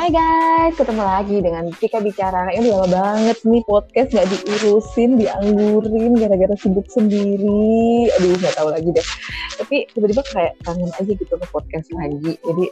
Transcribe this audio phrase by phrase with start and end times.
[0.00, 2.48] Hai guys, ketemu lagi dengan Tika Bicara.
[2.56, 8.08] Ini lama banget nih podcast gak diurusin, dianggurin gara-gara sibuk sendiri.
[8.16, 9.06] Aduh, gak tahu lagi deh.
[9.60, 12.32] Tapi tiba-tiba kayak kangen aja gitu ke podcast lagi.
[12.32, 12.64] Jadi,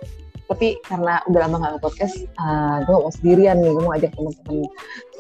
[0.48, 3.76] tapi karena udah lama gak podcast, uh, gue mau sendirian nih.
[3.76, 4.64] Gue mau ajak teman-teman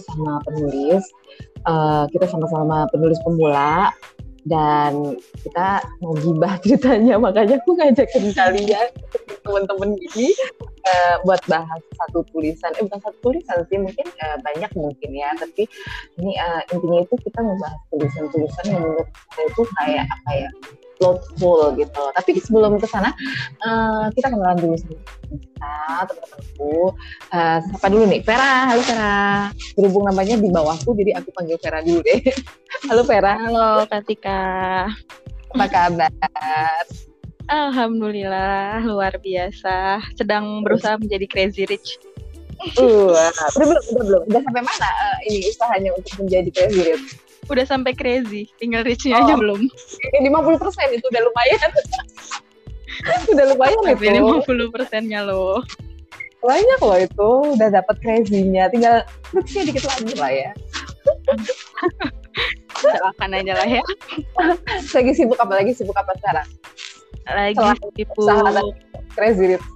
[0.08, 1.04] sama penulis.
[1.68, 3.92] Uh, kita sama-sama penulis pemula
[4.48, 8.88] dan kita mau gibah ceritanya makanya aku ngajakin kalian
[9.44, 10.32] teman-teman gini
[10.88, 12.72] uh, buat bahas satu tulisan.
[12.80, 15.30] Eh bukan satu tulisan sih mungkin uh, banyak mungkin ya.
[15.36, 15.68] Tapi
[16.18, 20.50] ini uh, intinya itu kita membahas tulisan-tulisan yang menurut saya itu kayak apa ya
[20.98, 22.02] thoughtful gitu.
[22.12, 23.14] Tapi sebelum ke sana
[23.62, 24.94] uh, kita kenalan dulu sama
[25.30, 25.70] kita
[26.10, 26.74] teman-temanku.
[27.30, 28.20] Uh, siapa dulu nih?
[28.26, 28.52] Vera.
[28.68, 29.16] Halo Vera.
[29.78, 32.20] Berhubung namanya di bawahku jadi aku panggil Vera dulu deh.
[32.90, 33.32] Halo Vera.
[33.38, 34.38] Halo Katika
[35.48, 36.12] apa kabar?
[37.48, 40.04] Alhamdulillah luar biasa.
[40.18, 41.96] Sedang berusaha menjadi crazy rich.
[42.74, 47.27] Uh, udah belum, udah belum, udah sampai mana uh, ini usahanya untuk menjadi crazy rich?
[47.46, 49.22] Udah sampai crazy, tinggal richnya oh.
[49.24, 49.60] aja belum.
[50.18, 51.70] Lima puluh persen itu udah lumayan.
[53.32, 54.02] udah lumayan itu.
[54.10, 55.62] Lima puluh persennya loh.
[56.38, 59.02] Banyak loh itu, udah dapat crazy-nya, tinggal
[59.34, 60.50] richnya dikit lagi lah ya.
[62.78, 63.82] Doakan aja lah ya.
[64.94, 66.46] lagi sibuk apa lagi sibuk apa sekarang?
[67.28, 67.60] lagi
[67.92, 68.16] sibuk
[69.12, 69.66] crazy rich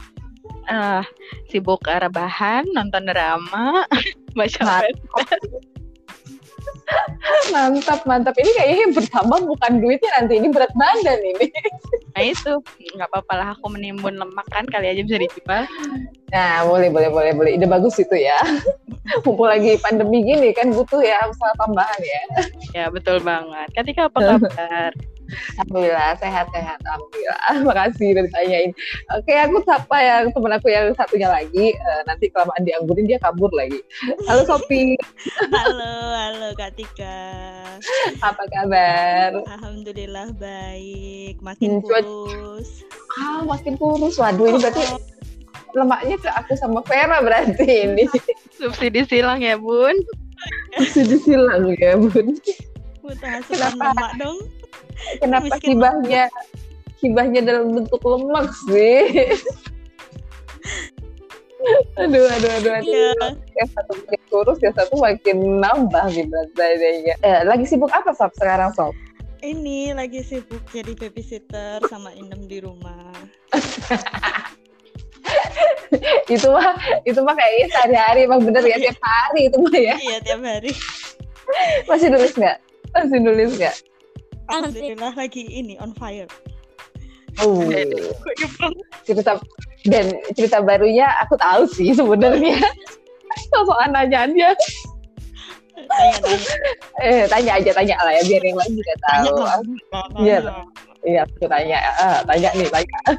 [0.71, 1.03] uh,
[1.51, 3.85] sibuk rebahan nonton drama
[4.39, 4.87] baca
[7.53, 8.35] mantap mantap.
[8.37, 10.39] Ini kayaknya pertama bukan duitnya nanti.
[10.39, 11.47] Ini berat badan ini.
[12.13, 12.53] Nah itu.
[12.97, 15.65] Nggak apa-apa lah aku menimbun lemak kan kali aja bisa dijual
[16.33, 17.51] nah boleh boleh boleh boleh.
[17.61, 18.41] Ide bagus itu ya.
[19.29, 22.23] Mumpul lagi pandemi gini kan butuh ya usaha tambahan ya.
[22.73, 23.69] Ya betul banget.
[23.77, 24.91] Ketika apa kabar
[25.57, 26.79] Alhamdulillah sehat-sehat.
[26.85, 27.41] Alhamdulillah.
[27.69, 28.71] Makasih udah ditanyain.
[29.17, 31.77] Oke, aku sapa ya temen aku yang satunya lagi.
[31.77, 33.81] Uh, nanti kelamaan dianggurin dia kabur lagi.
[34.29, 34.97] Halo Sopi.
[35.57, 37.21] halo, halo Kak Tika.
[38.21, 39.31] Apa kabar?
[39.49, 41.41] Alhamdulillah baik.
[41.41, 42.87] Makin hmm, kurus.
[43.19, 44.17] Ah, makin kurus.
[44.21, 44.85] Waduh, ini berarti
[45.73, 48.05] lemaknya ke aku sama Vera berarti ini.
[48.61, 49.97] Subsidi silang ya, Bun.
[50.77, 52.37] Subsidi silang ya, Bun.
[53.03, 54.39] Asupan lemak dong.
[55.21, 56.33] Kenapa hibahnya
[57.03, 59.35] hibahnya dalam bentuk lemak sih?
[61.99, 62.91] aduh, aduh, aduh, aduh.
[62.91, 63.31] Yeah.
[63.59, 67.15] Yang satu makin kurus, yang satu makin nambah nih berat badannya.
[67.23, 68.95] Eh, lagi sibuk apa Sob sekarang Sob?
[69.43, 73.11] Ini lagi sibuk jadi babysitter sama Inem di rumah.
[76.35, 76.75] itu mah
[77.05, 79.99] itu mah kayaknya sehari-hari emang bener ya tiap hari itu mah ya.
[79.99, 80.71] Iya tiap hari.
[81.91, 82.59] Masih nulis nggak?
[82.95, 83.75] Masih nulis nggak?
[84.53, 86.29] Alhamdulillah lagi ini on fire.
[87.41, 87.65] Oh,
[89.09, 89.41] cerita
[89.89, 92.61] dan cerita barunya aku tahu sih sebenarnya.
[93.49, 94.53] Sosokan nanya aja.
[95.73, 96.53] Tanya, tanya.
[97.01, 99.37] eh tanya aja tanya lah ya biar yang lain juga tahu.
[100.21, 100.43] Biar
[101.03, 102.99] Iya, aku tanya, uh, tanya nih, tanya.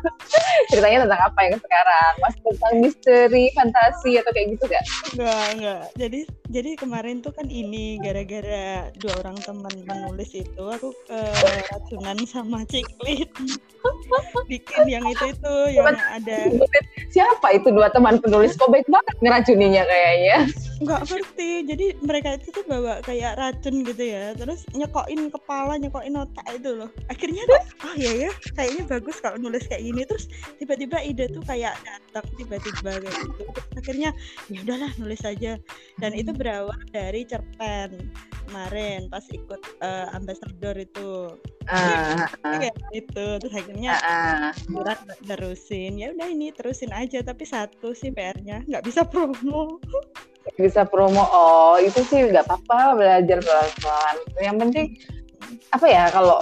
[0.71, 2.11] Ceritanya tentang apa yang sekarang?
[2.23, 4.83] Mas tentang misteri, fantasi atau kayak gitu gak?
[5.11, 5.81] Enggak, enggak.
[5.99, 12.63] Jadi jadi kemarin tuh kan ini gara-gara dua orang teman menulis itu aku keracunan sama
[12.71, 13.27] ciklit.
[14.51, 16.37] Bikin yang itu itu yang ada.
[17.11, 18.55] Siapa itu dua teman penulis?
[18.55, 20.37] Kok baik banget ngeracuninya kayaknya?
[20.79, 21.51] Enggak ngerti.
[21.67, 24.31] Jadi mereka itu tuh bawa kayak racun gitu ya.
[24.39, 26.89] Terus nyekokin kepala, nyekokin otak itu loh.
[27.11, 30.01] Akhirnya tuh oh iya ya kayaknya bagus kalau nulis kayak gini.
[30.05, 30.29] Terus
[30.61, 33.43] tiba-tiba ide tuh kayak datang tiba-tiba kayak gitu.
[33.77, 34.09] Akhirnya
[34.49, 35.57] ya udahlah nulis aja.
[35.97, 38.13] Dan itu berawal dari cerpen
[38.47, 41.33] kemarin pas ikut uh, ambassador itu.
[41.71, 43.25] Uh, uh, kayak gitu.
[43.41, 44.51] Terus akhirnya uh,
[45.25, 49.79] terusin ya udah ini terusin aja tapi satu sih PR-nya nggak bisa promo.
[50.59, 51.23] Bisa promo.
[51.31, 54.15] Oh itu sih nggak apa-apa belajar pelan-pelan.
[54.43, 54.87] Yang penting
[55.73, 56.37] apa ya kalau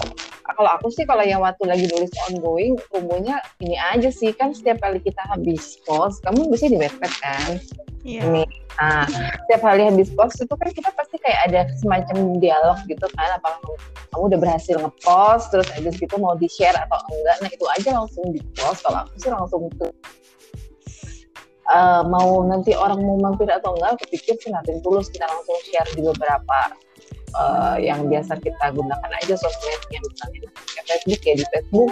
[0.61, 4.29] kalau aku sih kalau yang waktu lagi nulis ongoing umumnya ini aja sih.
[4.29, 7.57] Kan setiap kali kita habis post kamu bisa di webpad kan?
[8.05, 8.29] Yeah.
[8.29, 8.45] ini.
[8.77, 13.41] Nah setiap kali habis post itu kan kita pasti kayak ada semacam dialog gitu kan.
[13.41, 13.57] Apa
[14.13, 17.37] kamu udah berhasil ngepost terus habis gitu mau di share atau enggak.
[17.41, 19.89] Nah itu aja langsung di post kalau aku sih langsung tuh
[21.73, 25.57] uh, mau nanti orang mau mampir atau enggak aku pikir sih nanti tulus kita langsung
[25.65, 26.57] share di beberapa
[27.35, 30.49] uh, yang biasa kita gunakan aja sosmednya misalnya
[30.87, 31.91] Facebook ya di Facebook.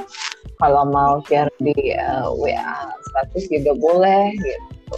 [0.59, 4.97] Kalau mau share di uh, eh, WA status juga boleh gitu.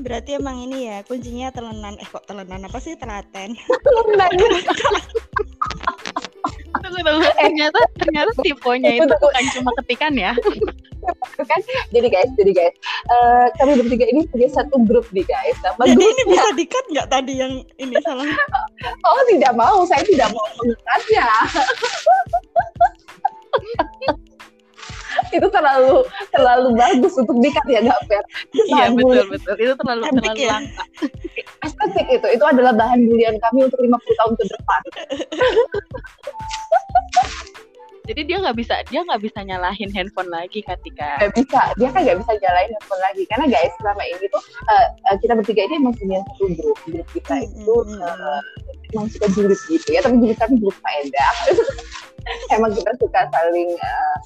[0.00, 3.52] Berarti emang ini ya kuncinya telenan eh kok telenan apa sih telaten?
[3.84, 4.32] Telenan
[6.78, 7.28] tunggu tunggu.
[7.34, 10.32] Ternyata ternyata tipenya itu bukan cuma ketikan ya?
[11.40, 11.60] Kan?
[11.90, 12.76] Jadi guys jadi guys.
[13.08, 15.56] Eh, kami bertiga ini punya satu grup nih guys.
[15.64, 18.28] Nama Jadi ini grupnya bisa dikat nggak tadi yang ini salah?
[19.08, 19.82] oh tidak mau.
[19.88, 21.26] Saya tidak mau mengangkatnya
[25.30, 28.24] itu terlalu terlalu bagus untuk dikat ya nggak fair
[28.54, 29.54] Iya betul betul.
[29.58, 30.50] Itu terlalu Epic terlalu ya?
[30.54, 30.84] langka.
[31.66, 32.26] estetik itu.
[32.34, 34.80] Itu adalah bahan bulian kami untuk 50 tahun ke depan
[38.10, 42.00] Jadi dia nggak bisa dia nggak bisa nyalahin handphone lagi ketika nggak bisa dia kan
[42.02, 43.22] nggak bisa jalanin handphone lagi.
[43.30, 46.78] Karena guys selama ini tuh eh, eh, kita bertiga ini emang punya satu grup.
[46.90, 48.40] Grup kita itu eh,
[48.90, 51.34] emang suka julid gitu ya tapi julid kami julid faedah
[52.54, 54.16] emang kita suka saling eh,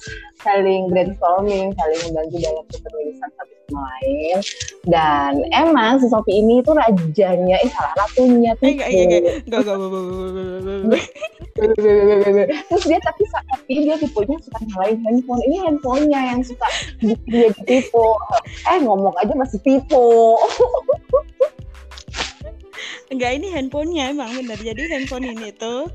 [0.41, 4.37] saling brainstorming saling membantu dalam kepenulisan satu sama lain.
[4.85, 9.21] Dan emang si Sophie ini tuh rajanya eh salah ratunya tuh Eh, enggak, iya, enggak,
[9.49, 11.05] enggak, enggak, enggak,
[12.29, 15.41] enggak, terus dia tapi tapi dia tipenya suka nyalain handphone.
[15.47, 16.67] Ini handphonenya yang suka
[16.99, 18.11] dia tipu.
[18.67, 20.35] Eh ngomong aja masih tipu.
[23.13, 24.59] Enggak, ini handphonenya emang benar.
[24.59, 25.87] Jadi handphone ini tuh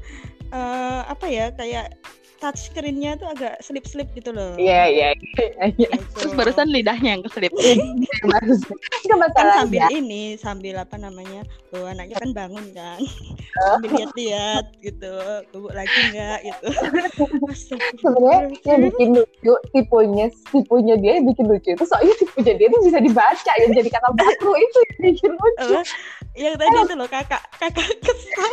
[0.52, 1.94] eh, apa ya kayak
[2.40, 4.56] touch screen-nya tuh agak slip-slip gitu loh.
[4.56, 6.16] iya iya iya Gitu.
[6.16, 8.60] terus barusan lidahnya yang bagus.
[9.04, 11.44] Nggak kan sambil ini sambil apa namanya
[11.76, 12.96] oh anaknya kan bangun kan.
[13.52, 15.12] Sambil lihat-lihat gitu
[15.52, 16.66] bubuk lagi enggak gitu.
[18.00, 22.80] Sebenarnya yang bikin lucu tipunya tipunya dia yang bikin lucu itu soalnya tipunya dia tuh
[22.88, 25.70] bisa dibaca yang jadi kata baku itu yang bikin lucu.
[25.76, 25.82] Apa?
[26.38, 28.52] yang tadi itu loh kakak kakak kesal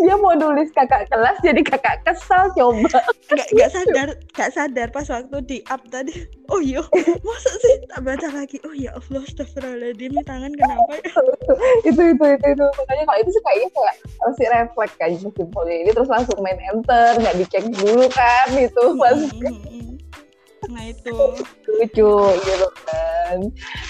[0.00, 3.00] dia mau nulis kakak kelas jadi kakak kesal coba.
[3.32, 6.26] Nggak nggak sadar nggak sadar pas waktu di up tadi.
[6.48, 6.80] Oh iya
[7.26, 7.76] masa sih?
[7.88, 8.56] Tak baca lagi.
[8.64, 11.12] Oh ya allah astagfirullahaladzim tangan kenapa ya?
[11.88, 12.66] Itu itu itu itu.
[12.66, 17.12] Makanya kalau itu sih kayaknya kayak masih refleks kan simpelnya ini terus langsung main enter
[17.20, 19.18] nggak dicek dulu kan itu pas.
[19.18, 19.92] Mm, mm, mm.
[20.72, 21.16] nah itu.
[21.72, 22.12] Lucu
[22.44, 23.38] gitu kan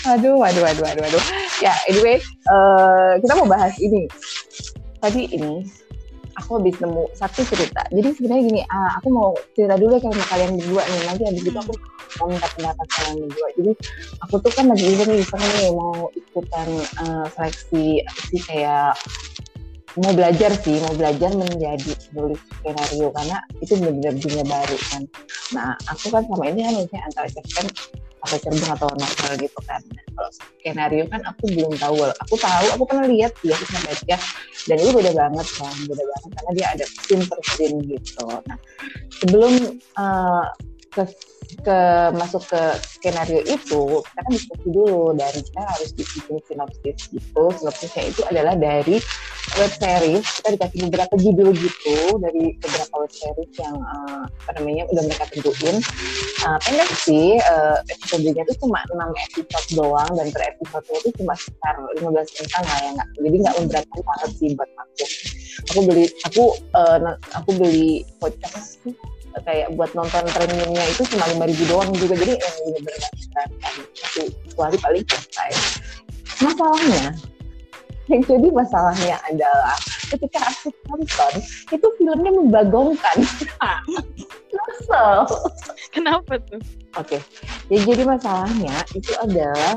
[0.06, 1.24] aduh aduh aduh aduh aduh
[1.58, 4.06] ya anyway eh, kita mau bahas ini
[5.02, 5.66] tadi ini
[6.38, 7.82] aku habis nemu satu cerita.
[7.92, 11.02] Jadi sebenarnya gini ah, aku mau cerita dulu ya sama kalian berdua nih.
[11.10, 11.74] Nanti habis itu aku
[12.20, 13.48] mau minta pendapat kalian berdua.
[13.58, 13.72] Jadi
[14.22, 17.86] aku tuh kan lagi iseng iseng nih mau ikutan eh, seleksi
[18.32, 18.96] sih kayak
[19.92, 23.08] mau belajar sih mau belajar menjadi penulis skenario.
[23.12, 25.02] Karena itu benar-benar dunia baru kan.
[25.52, 27.66] Nah aku kan sama ini kan misalnya antara cerpen
[28.22, 29.80] atau cerpen atau novel gitu kan.
[29.82, 31.96] Nah, kalau skenario kan aku belum tahu.
[32.28, 34.16] Aku tahu aku pernah lihat dia pernah baca
[34.62, 38.24] dan itu beda banget kan beda banget karena dia ada scene per scene gitu.
[38.30, 38.58] Nah
[39.18, 40.46] sebelum eh,
[40.92, 41.02] ke
[41.60, 41.78] ke
[42.16, 42.62] masuk ke
[42.96, 47.42] skenario itu kita kan diskusi dulu dan kita harus bikin sinopsis gitu.
[47.60, 48.96] Sinopsisnya itu adalah dari
[49.60, 54.84] web series kita dikasih beberapa judul gitu dari beberapa web series yang eh, apa namanya
[54.90, 55.76] udah mereka tentuin.
[56.42, 58.96] Eh, pendek sih eh, episodenya itu cuma 6
[59.28, 63.54] episode doang dan per episode itu cuma sekitar 15 menitan lah ya nggak jadi nggak
[63.60, 65.04] memberatkan banget sih buat aku.
[65.68, 66.44] Aku beli aku
[67.04, 68.50] na- aku beli voucher
[69.40, 73.00] kayak buat nonton premiumnya itu cuma lima ribu doang juga jadi yang bener-bener
[74.60, 75.50] hari paling selesai
[76.44, 77.16] masalahnya
[78.10, 79.78] yang jadi masalahnya adalah
[80.12, 81.32] ketika aku nonton
[81.70, 83.16] itu filmnya membagongkan.
[84.52, 85.24] Kesel.
[85.94, 86.60] Kenapa tuh?
[87.00, 87.18] Oke,
[87.72, 89.72] ya jadi masalahnya itu adalah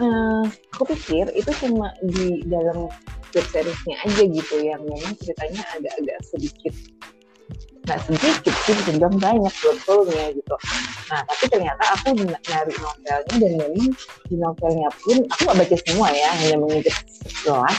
[0.00, 2.88] eh, aku pikir itu cuma di dalam
[3.36, 6.74] web seriesnya aja gitu yang memang ceritanya agak-agak sedikit
[7.86, 10.54] nggak sedikit sih bisa banyak betulnya gitu.
[11.10, 13.74] Nah tapi ternyata aku nyari novelnya dan memang
[14.28, 16.94] di novelnya pun aku nggak baca semua ya hanya mengintip
[17.26, 17.78] sekelas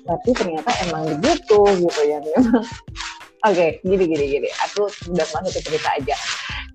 [0.00, 2.64] tapi ternyata emang begitu gitu ya memang
[3.48, 4.48] Oke, gini gini gini.
[4.68, 6.12] Aku udah masuk ke cerita aja.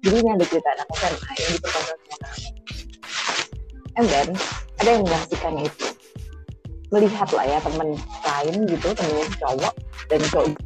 [0.01, 2.49] Jadi ini ada cerita anak SMA yang diperkosa sama kami.
[4.01, 4.27] And then
[4.81, 5.87] ada yang menyaksikan itu.
[6.89, 9.73] Melihat lah ya temen lain gitu, temennya si cowok
[10.09, 10.57] dan cowok.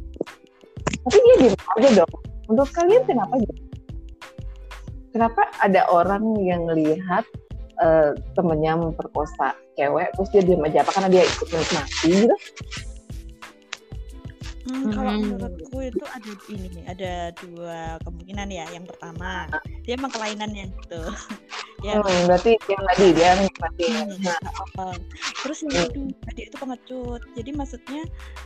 [1.06, 2.12] Tapi dia diem aja dong.
[2.50, 3.54] Untuk kalian kenapa gitu?
[5.10, 7.24] Kenapa ada orang yang melihat
[7.80, 10.84] eh, temennya memperkosa cewek, terus dia diem aja?
[10.84, 12.36] Apa karena dia ikut menikmati gitu?
[14.70, 15.22] Hmm, kalau Hmm.
[15.24, 18.64] menurutku itu ada ini nih, ada dua kemungkinan ya.
[18.70, 19.48] Yang pertama,
[19.82, 21.02] dia emang kelainannya gitu.
[21.82, 21.98] Ya.
[22.00, 23.84] Hmm, berarti yang tadi dia menikmati.
[23.88, 24.38] Hmm, Nah,
[24.78, 24.96] oh.
[25.42, 27.22] Terus yang kedua, dia itu pengecut.
[27.34, 28.02] Jadi maksudnya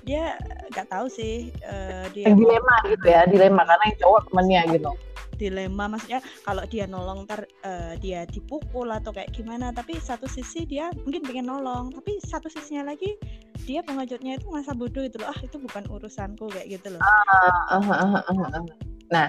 [0.07, 0.39] dia
[0.71, 4.91] nggak tahu sih eh, dia dilema gitu ya, dilema karena yang cowok temennya gitu.
[5.35, 10.63] dilema maksudnya kalau dia nolong ntar eh, dia dipukul atau kayak gimana tapi satu sisi
[10.63, 13.19] dia mungkin pengen nolong tapi satu sisinya lagi
[13.67, 17.83] dia pengejutnya itu masa bodoh gitu loh ah itu bukan urusanku kayak gitu loh Ah,
[17.83, 18.94] ah, ah, ah, ah.
[19.13, 19.29] Nah,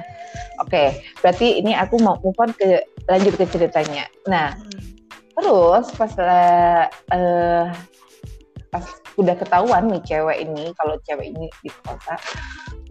[0.64, 0.84] oke,
[1.20, 4.08] berarti ini aku mau move on ke lanjut ke ceritanya.
[4.28, 4.80] Nah, Hmm.
[5.36, 6.14] terus pas
[7.12, 7.66] eh,
[8.72, 12.20] pas udah ketahuan nih cewek ini kalau cewek ini diperkosa,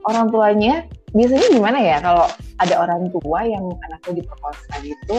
[0.08, 2.26] orang tuanya biasanya gimana ya kalau
[2.58, 5.16] ada orang tua yang anaknya diperkosa gitu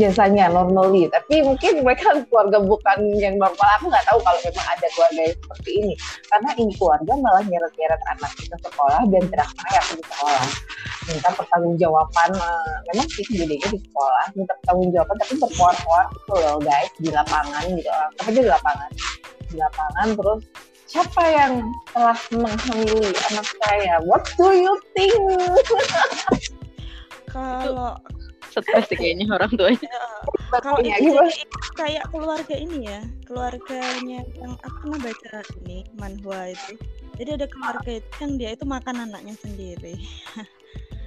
[0.00, 1.04] biasanya normally.
[1.12, 3.68] Tapi mungkin mereka keluarga bukan yang normal.
[3.76, 5.92] Aku nggak tahu kalau memang ada keluarga yang seperti ini.
[6.32, 10.46] Karena ini keluarga malah nyeret-nyeret anak ke sekolah dan teriak-teriak di sekolah.
[11.10, 14.24] Minta pertanggungjawaban eh, memang sih kejadiannya di sekolah.
[14.32, 16.90] Minta pertanggungjawaban tapi berkuar-kuar gitu loh guys.
[16.96, 18.90] Di lapangan gitu tapi di lapangan?
[19.50, 20.40] Di lapangan terus
[20.90, 21.52] siapa yang
[21.94, 23.94] telah menghamili anak saya?
[24.08, 25.14] What do you think?
[27.30, 27.94] Kalau
[28.50, 29.90] Stres sih kayaknya orang tuanya.
[30.50, 30.98] kalau Ya,
[31.78, 36.74] kayak keluarga ini ya, keluarganya yang aku pernah baca ini manhwa itu.
[37.14, 39.94] Jadi ada keluarga itu yang dia itu makan anaknya sendiri.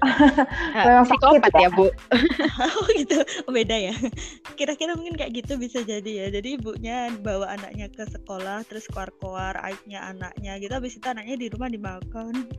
[0.87, 1.67] Memang sakit psikopat ya.
[1.67, 1.87] ya, Bu.
[2.67, 3.95] oh gitu, oh, beda ya.
[4.59, 6.27] Kira-kira mungkin kayak gitu bisa jadi ya.
[6.31, 10.73] Jadi ibunya bawa anaknya ke sekolah, terus keluar-keluar aibnya anaknya gitu.
[10.75, 12.51] Habis itu anaknya di rumah dimakan.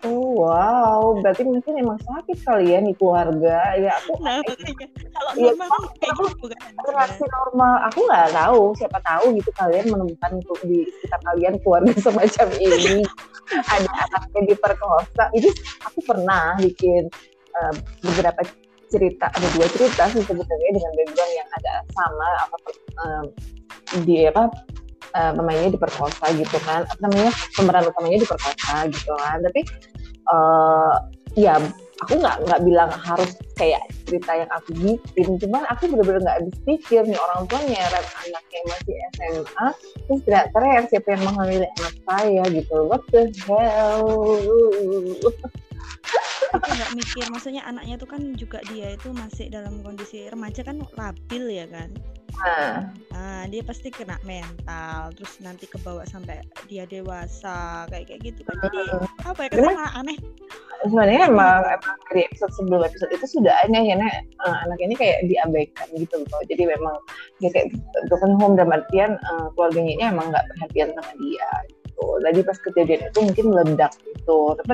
[0.00, 3.76] Oh wow, berarti mungkin emang sakit kali ya nih keluarga.
[3.76, 6.58] Ya aku Nah makanya kalau Iya, normal kan kayak gitu bukan?
[6.88, 7.74] reaksi normal.
[7.92, 8.62] Aku nggak tahu.
[8.80, 13.04] Siapa tahu gitu kalian menemukan untuk di sekitar kalian keluarga semacam ini
[13.68, 15.24] ada anaknya diperkosa.
[15.36, 15.52] Itu
[15.84, 17.04] aku pernah bikin
[17.60, 18.40] eh, beberapa
[18.90, 22.56] cerita, ada dua cerita sih sebenarnya dengan background yang agak sama apa
[23.04, 23.24] eh,
[24.08, 24.48] di apa
[25.12, 29.38] eh, pemainnya diperkosa gitu kan, apa namanya pemeran utamanya diperkosa gitu kan.
[29.44, 29.60] Tapi
[30.28, 30.94] eh
[31.38, 31.56] ya
[32.00, 35.36] aku nggak nggak bilang harus kayak cerita yang aku bikin.
[35.36, 39.66] Cuman aku bener-bener nggak habis pikir nih orang tua nyeret anaknya masih SMA
[40.08, 42.76] terus tidak teriak siapa yang menghamili anak saya gitu.
[42.88, 44.08] What the hell
[46.50, 50.82] aku nggak mikir maksudnya anaknya tuh kan juga dia itu masih dalam kondisi remaja kan
[50.98, 51.90] labil ya kan?
[52.40, 58.40] Nah nah dia pasti kena mental terus nanti kebawa sampai dia dewasa kayak kayak gitu
[58.44, 58.56] kan.
[58.66, 58.80] Jadi
[59.24, 60.18] apa ya ke sana aneh.
[60.80, 64.00] sebenarnya emang, emang dari episode sebelum episode itu sudah aneh ya.
[64.00, 66.42] Eh, anak ini kayak diabaikan gitu loh.
[66.48, 66.96] Jadi memang
[67.44, 67.68] dia kayak
[68.08, 71.48] broken home dalam artian eh, keluarganya ini emang nggak perhatian sama dia
[72.00, 72.24] gitu.
[72.24, 74.38] Jadi pas kejadian itu mungkin meledak gitu.
[74.56, 74.72] Tapi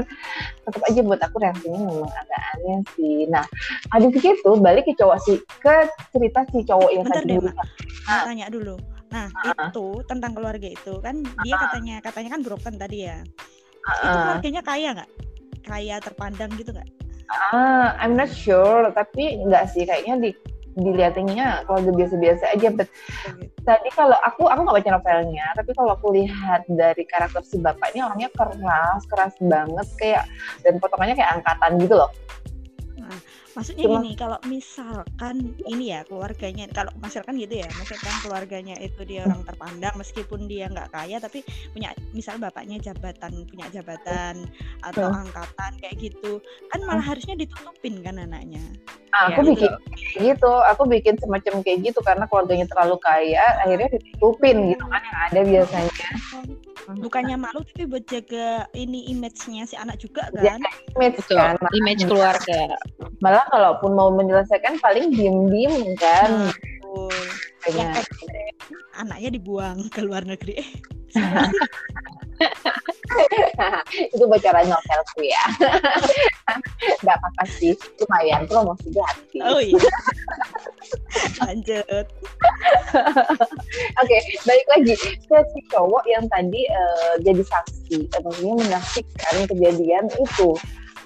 [0.66, 3.18] tetap aja buat aku reaksinya memang agak aneh sih.
[3.28, 3.44] Nah
[3.90, 5.74] habis itu balik ke cowok si ke
[6.14, 7.48] cerita si cowok yang Bentar tadi deh, dulu.
[7.50, 7.66] Mak.
[8.06, 8.74] mau tanya dulu.
[9.10, 13.18] Nah itu tentang keluarga itu kan dia katanya katanya kan broken tadi ya.
[13.22, 14.14] Itu Ah.
[14.18, 15.10] keluarganya kaya nggak?
[15.66, 16.88] Kaya terpandang gitu nggak?
[17.50, 20.30] Ah, I'm not sure, tapi enggak sih kayaknya di
[20.76, 22.68] dilihatinnya keluarga biasa-biasa aja.
[22.70, 22.88] But
[23.64, 27.96] tadi kalau aku aku nggak baca novelnya, tapi kalau aku lihat dari karakter si bapak
[27.96, 30.24] ini orangnya keras, keras banget kayak
[30.62, 32.10] dan potongannya kayak angkatan gitu loh.
[33.56, 39.00] Maksudnya Cuma- gini, kalau misalkan ini ya keluarganya, kalau misalkan gitu ya, misalkan keluarganya itu
[39.08, 41.40] dia orang terpandang, meskipun dia nggak kaya, tapi
[41.72, 44.44] punya, misal bapaknya jabatan, punya jabatan
[44.84, 45.24] atau Hmm.
[45.24, 46.36] angkatan kayak gitu,
[46.68, 48.60] kan malah harusnya ditutupin kan anaknya.
[49.16, 49.52] Ah, Ya, aku betul.
[49.56, 54.84] bikin kayak gitu, aku bikin semacam kayak gitu karena keluarganya terlalu kaya, akhirnya ditutupin gitu
[54.84, 55.92] kan yang ada biasanya.
[56.86, 60.62] Bukannya malu tapi buat jaga ini image-nya si anak juga Ya, kan.
[60.94, 61.34] Image Betul.
[61.34, 62.60] kan, Image keluarga.
[63.18, 66.50] malah kalaupun mau menyelesaikan paling diem-diem kan.
[67.64, 67.98] Kayaknya.
[67.98, 68.06] Yang
[68.96, 70.62] anaknya dibuang ke luar negeri.
[73.96, 75.44] itu bocoran novelku ya
[77.02, 77.72] nggak apa-apa sih
[78.02, 79.80] lumayan promosi gratis Oh iya.
[81.44, 82.06] Lanjut.
[84.00, 90.50] oke balik lagi ke si cowok yang tadi eh, jadi saksi maksudnya menyaksikan kejadian itu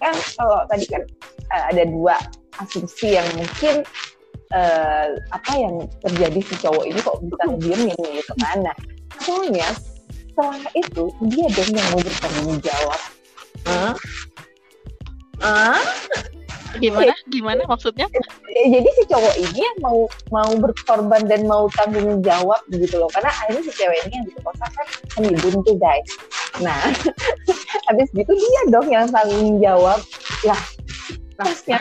[0.00, 1.02] kan kalau tadi kan
[1.52, 2.16] eh, ada dua
[2.58, 3.84] asumsi yang mungkin
[4.56, 8.76] eh, apa yang terjadi si cowok ini kok bisa ngediemin gitu kan nah
[9.22, 9.68] soalnya
[10.32, 13.00] setelah itu dia dong yang mau bertanggung jawab
[13.68, 13.92] Hah?
[15.44, 15.80] Hah?
[16.78, 17.12] Gimana?
[17.26, 18.06] Gimana maksudnya?
[18.54, 23.10] Eh, jadi si cowok ini yang mau mau berkorban dan mau tanggung jawab gitu loh.
[23.10, 24.86] Karena akhirnya si cewek ini yang diperkosa kan
[25.16, 26.10] kan buntu guys.
[26.62, 26.78] Nah
[27.90, 29.98] habis gitu dia dong yang tanggung jawab.
[30.46, 30.54] Ya
[31.40, 31.80] harusnya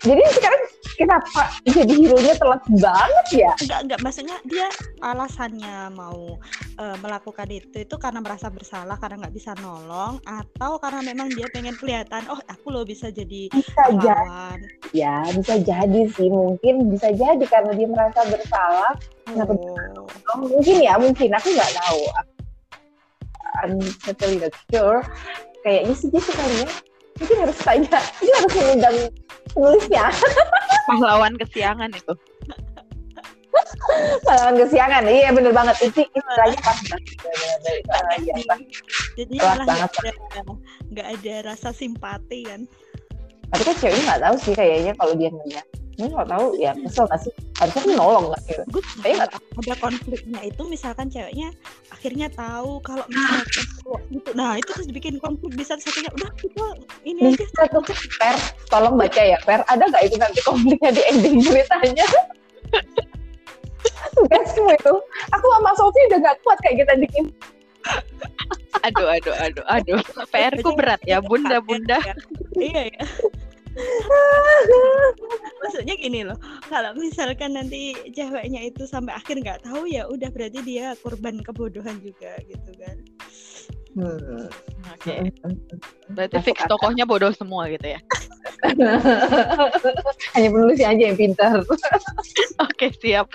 [0.00, 0.62] jadi sekarang
[1.00, 1.48] kenapa?
[1.64, 3.52] Jadi hero nya telat banget ya?
[3.64, 4.00] Enggak, enggak.
[4.04, 4.68] Maksudnya dia
[5.00, 6.36] alasannya mau
[6.76, 11.48] eh, melakukan itu itu karena merasa bersalah karena nggak bisa nolong atau karena memang dia
[11.48, 14.60] pengen kelihatan oh aku loh bisa jadi bisa pahlawan.
[14.92, 16.28] ya bisa jadi sih.
[16.28, 18.92] Mungkin bisa jadi karena dia merasa bersalah.
[19.32, 20.04] Oh.
[20.04, 21.32] Oh, mungkin ya mungkin.
[21.32, 22.02] Aku nggak tahu.
[23.64, 25.00] I'm totally not sure.
[25.64, 26.68] Kayaknya sih kali ya
[27.20, 27.98] mungkin harus tanya.
[28.24, 28.96] Ini harus mengundang
[29.52, 30.04] penulisnya
[30.90, 32.14] Pahlawan kesiangan itu.
[34.26, 36.78] pahlawan kesiangan iya bener banget itu istilahnya pas.
[37.94, 38.58] Ah, iya, pas.
[39.14, 39.90] jadi Kelas malah banget.
[39.90, 40.42] nggak ada
[40.90, 42.66] nggak ada rasa simpati kan
[43.50, 45.62] tapi kan cewek ini nggak tahu sih kayaknya kalau dia nanya
[46.00, 47.32] ini nggak tahu ya kesel nggak sih?
[47.60, 48.62] Harusnya kan nolong nggak gitu.
[48.72, 49.30] Gue Saya nggak?
[49.36, 51.48] ada konfliknya itu misalkan ceweknya
[51.92, 53.44] akhirnya tahu kalau misalkan
[54.16, 54.30] gitu.
[54.32, 56.66] Nah itu terus bikin konflik bisa satunya udah kita
[57.04, 57.36] ini aja.
[57.44, 57.82] bisa tuh
[58.16, 58.36] per
[58.72, 59.60] tolong baca ya per.
[59.68, 62.06] Ada nggak itu nanti konfliknya di ending ceritanya?
[64.52, 64.94] Semua itu.
[65.36, 67.24] Aku sama Sofi udah gak kuat kayak kita bikin.
[68.84, 70.00] Aduh, aduh, aduh, aduh.
[70.28, 71.96] PR-ku berat ya, bunda-bunda.
[72.60, 73.04] iya ya
[75.62, 80.60] maksudnya gini loh kalau misalkan nanti ceweknya itu sampai akhir nggak tahu ya udah berarti
[80.66, 82.96] dia korban kebodohan juga gitu kan
[83.98, 84.46] Hmm.
[84.94, 85.34] Oke.
[86.10, 88.00] Berarti Masuk fix tokohnya bodoh semua gitu ya.
[90.36, 91.58] hanya penulisnya aja yang pintar.
[92.60, 93.26] Oke, siap.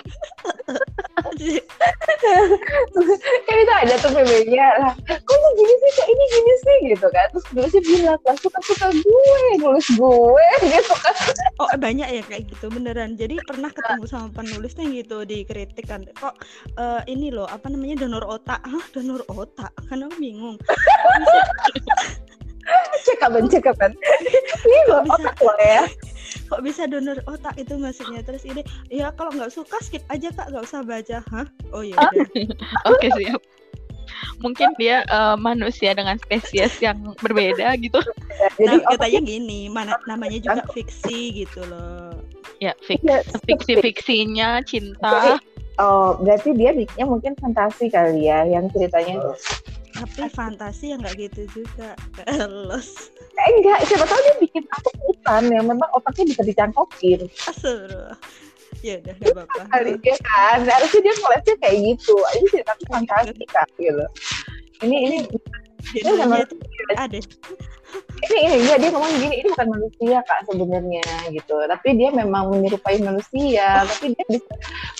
[3.46, 4.94] kan itu ada tuh PB-nya lah.
[5.08, 5.90] Kok lu gini sih?
[5.98, 6.76] Kok ini gini sih?
[6.94, 7.26] Gitu kan.
[7.34, 11.14] Terus penulisnya bilang lah suka suka gue nulis gue gitu kan.
[11.58, 13.18] Oh banyak ya kayak gitu beneran.
[13.18, 16.06] Jadi pernah ketemu sama penulisnya gitu dikritik kan.
[16.06, 16.34] Kok
[16.78, 18.62] eh, ini loh apa namanya donor otak?
[18.62, 18.84] Hah?
[18.94, 19.74] Donor otak?
[19.90, 20.45] Kan aku bingung
[21.06, 21.38] Kok bisa
[23.06, 23.90] cekapan cekapan
[24.66, 25.14] ini loh bisa?
[25.22, 25.84] otak lo ya?
[26.46, 28.22] Kok bisa donor otak itu maksudnya?
[28.26, 30.50] Terus ini ya kalau nggak suka skip aja kak.
[30.50, 31.18] Nggak usah baca.
[31.30, 31.46] Hah?
[31.70, 31.94] Oh iya
[32.90, 33.38] Oke, siap.
[34.42, 38.00] Mungkin dia eh, manusia dengan spesies yang berbeda gitu.
[38.58, 42.14] jadi nah, otak katanya gini mana namanya juga fiksi gitu loh.
[42.58, 43.02] Ya, fix.
[43.04, 45.38] ya, Fiksi-fiksinya cinta.
[45.76, 49.20] oh berarti dia bikinnya mungkin fantasi kali ya yang ceritanya
[49.96, 51.96] tapi fantasi yang nggak gitu juga.
[52.16, 58.18] Kelos eh, enggak siapa tahu dia bikin akutan yang memang otaknya bisa dicangkokin Astagfirullah.
[58.84, 59.60] ya udah nggak apa-apa.
[59.72, 60.58] kali ya kan?
[60.68, 62.14] Harusnya dia ngelesnya kayak gitu.
[62.16, 64.06] Ini cerita fantasi kan gitu.
[64.84, 65.16] Ini ini
[65.96, 66.54] jadinya itu
[66.96, 67.75] ada ini ini
[68.56, 73.84] enggak dia ngomong gini ini bukan manusia kak sebenarnya gitu tapi dia memang menyerupai manusia
[73.86, 74.52] tapi dia bisa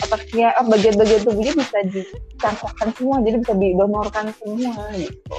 [0.06, 5.36] otaknya oh, bagian-bagian tubuhnya bisa dicangkokkan semua jadi bisa didonorkan semua gitu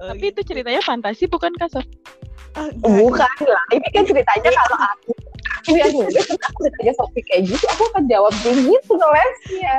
[0.00, 0.54] Oh, Tapi itu gitu.
[0.54, 1.84] ceritanya fantasi bukan kasus.
[2.58, 5.10] Ah, nggak, bukan lah ini kan ceritanya kalau aku
[5.62, 9.76] aku yang nulis kan aku ditanya Sofi kayak gitu aku akan jawab kayak gitu ngelesnya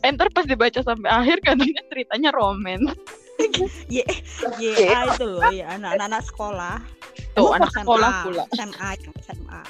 [0.00, 2.88] Enter pas dibaca sampai akhir katanya ceritanya romen.
[3.96, 4.04] ya
[4.58, 6.76] ya itu loh ya anak-anak sekolah.
[7.34, 8.44] Tuh, anak SMA, sekolah pula.
[8.54, 8.90] SMA
[9.22, 9.62] SMA.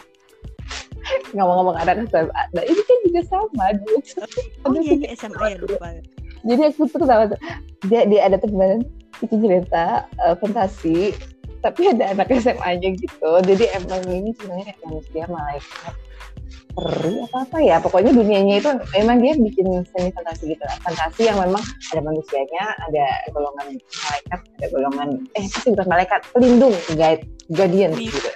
[1.37, 3.99] Ngomong-ngomong anak SMA nah ini kan juga sama dulu.
[4.65, 5.89] Oh iya ini SMA ya lupa.
[6.47, 7.25] Jadi aku tuh sama
[7.89, 8.85] dia dia ada teman
[9.21, 11.13] bikin cerita eh, fantasi
[11.59, 13.31] tapi ada anak SMA-nya gitu.
[13.45, 15.95] Jadi emang ini sebenarnya kayak manusia malaikat
[16.73, 17.77] peri apa apa ya.
[17.83, 20.77] Pokoknya dunianya itu memang dia bikin semi fantasi gitu lah.
[20.85, 21.63] fantasi yang memang
[21.95, 28.09] ada manusianya ada golongan malaikat ada golongan eh pasti bukan malaikat pelindung guide guardian Nih.
[28.11, 28.31] gitu.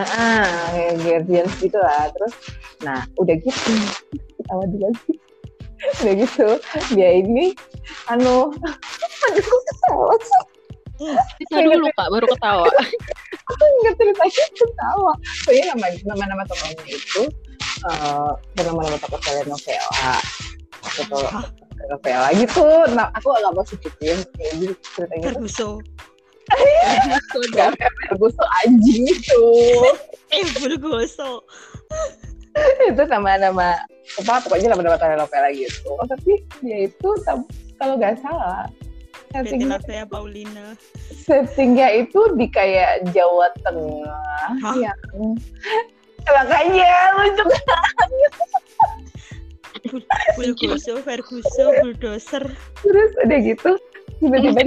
[0.00, 2.08] Ah kayak guardians gitu lah.
[2.14, 2.34] Terus
[2.80, 3.72] nah udah gitu.
[4.40, 5.16] Ketawa dulu sih.
[6.04, 6.48] Udah gitu.
[6.96, 7.52] Dia ini
[8.08, 8.52] anu
[9.28, 10.59] aduh kok ketawa sih
[11.40, 12.68] Kita dulu kak baru ketawa.
[13.50, 15.12] aku ingat ceritanya ketawa.
[15.44, 17.22] Soalnya nama nama nama tokohnya itu
[17.80, 20.12] eh bernama nama tokoh telenovela
[20.92, 21.18] gitu
[21.80, 22.66] telenovela gitu.
[22.92, 25.22] Nah aku agak mau sebutin kayak gitu ceritanya.
[25.24, 25.70] Tuh Ferguso
[27.46, 27.72] enggak
[28.10, 29.44] Ferguson anjing itu.
[30.34, 31.46] Eh Ferguso
[32.90, 33.78] itu nama-nama
[34.18, 35.94] apa pokoknya nama-nama telenovela gitu.
[35.94, 37.08] Oh, tapi dia itu
[37.78, 38.66] kalau nggak salah
[39.30, 40.74] Settingnya, Lavea Paulina.
[41.22, 44.74] Settingnya itu di kayak Jawa Tengah Hah?
[44.74, 44.98] yang
[46.34, 47.44] makanya lucu
[50.36, 52.44] Ferguso Ferguso bulldozer.
[52.82, 53.70] Terus udah gitu
[54.20, 54.66] tiba-tiba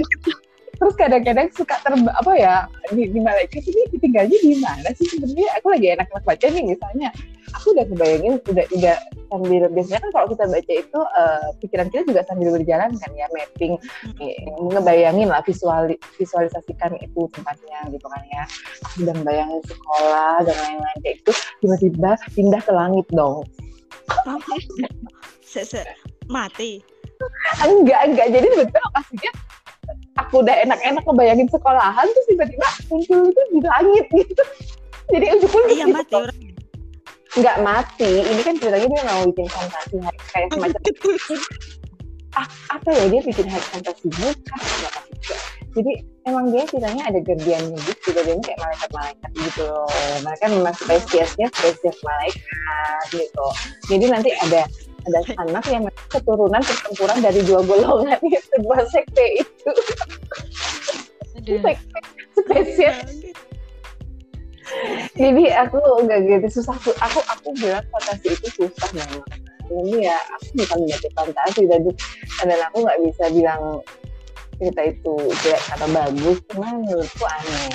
[0.74, 5.48] terus kadang-kadang suka terba apa ya di, di Malaysia ini tinggalnya di mana sih sebenarnya?
[5.62, 7.08] Aku lagi enak-enak baca nih misalnya
[7.54, 8.96] aku udah kebayangin udah udah
[9.30, 13.26] sambil biasanya kan kalau kita baca itu eh, pikiran kita juga sambil berjalan kan ya
[13.30, 13.74] mapping.
[14.22, 14.36] Eh,
[14.74, 18.44] ngebayangin lah visuali, visualisasikan itu tempatnya gitu kan ya.
[18.90, 23.46] Aku udah bayangin sekolah dan lain-lain kayak itu tiba-tiba pindah ke langit dong.
[26.26, 26.82] Mati?
[27.62, 28.26] Enggak enggak.
[28.34, 29.30] Jadi tiba-tiba lokasinya
[30.18, 34.44] aku udah enak-enak ngebayangin sekolahan terus tiba-tiba muncul itu di langit gitu.
[35.04, 35.94] Jadi ujung-ujung iya gitu.
[35.94, 36.53] mati orang
[37.34, 38.12] nggak mati.
[38.22, 39.94] Ini kan ceritanya dia mau bikin fantasi
[40.30, 40.82] kayak semacam
[42.38, 45.36] ah, apa ya dia bikin high fantasi bukan nggak pasti juga.
[45.74, 45.92] jadi
[46.30, 49.90] emang dia ceritanya ada guardiannya gitu guardiannya kayak malaikat-malaikat gitu loh.
[50.22, 53.46] Mereka memang spesiesnya spesies malaikat gitu.
[53.90, 54.62] Jadi nanti ada
[55.04, 59.70] ada anak yang memang keturunan pertempuran dari dua golongan itu sebuah sekte itu.
[61.34, 61.72] Sekte
[62.38, 63.34] spesies
[65.14, 66.76] jadi aku nggak gitu susah.
[66.80, 69.22] Su- aku aku bilang fantasi itu susah memang
[69.72, 71.62] ini ya aku bukan menjadi fantasi.
[71.68, 71.80] Dan
[72.44, 73.62] dan aku nggak bisa bilang
[74.54, 76.38] cerita itu jelek atau bagus.
[76.50, 77.72] Cuman menurutku aneh.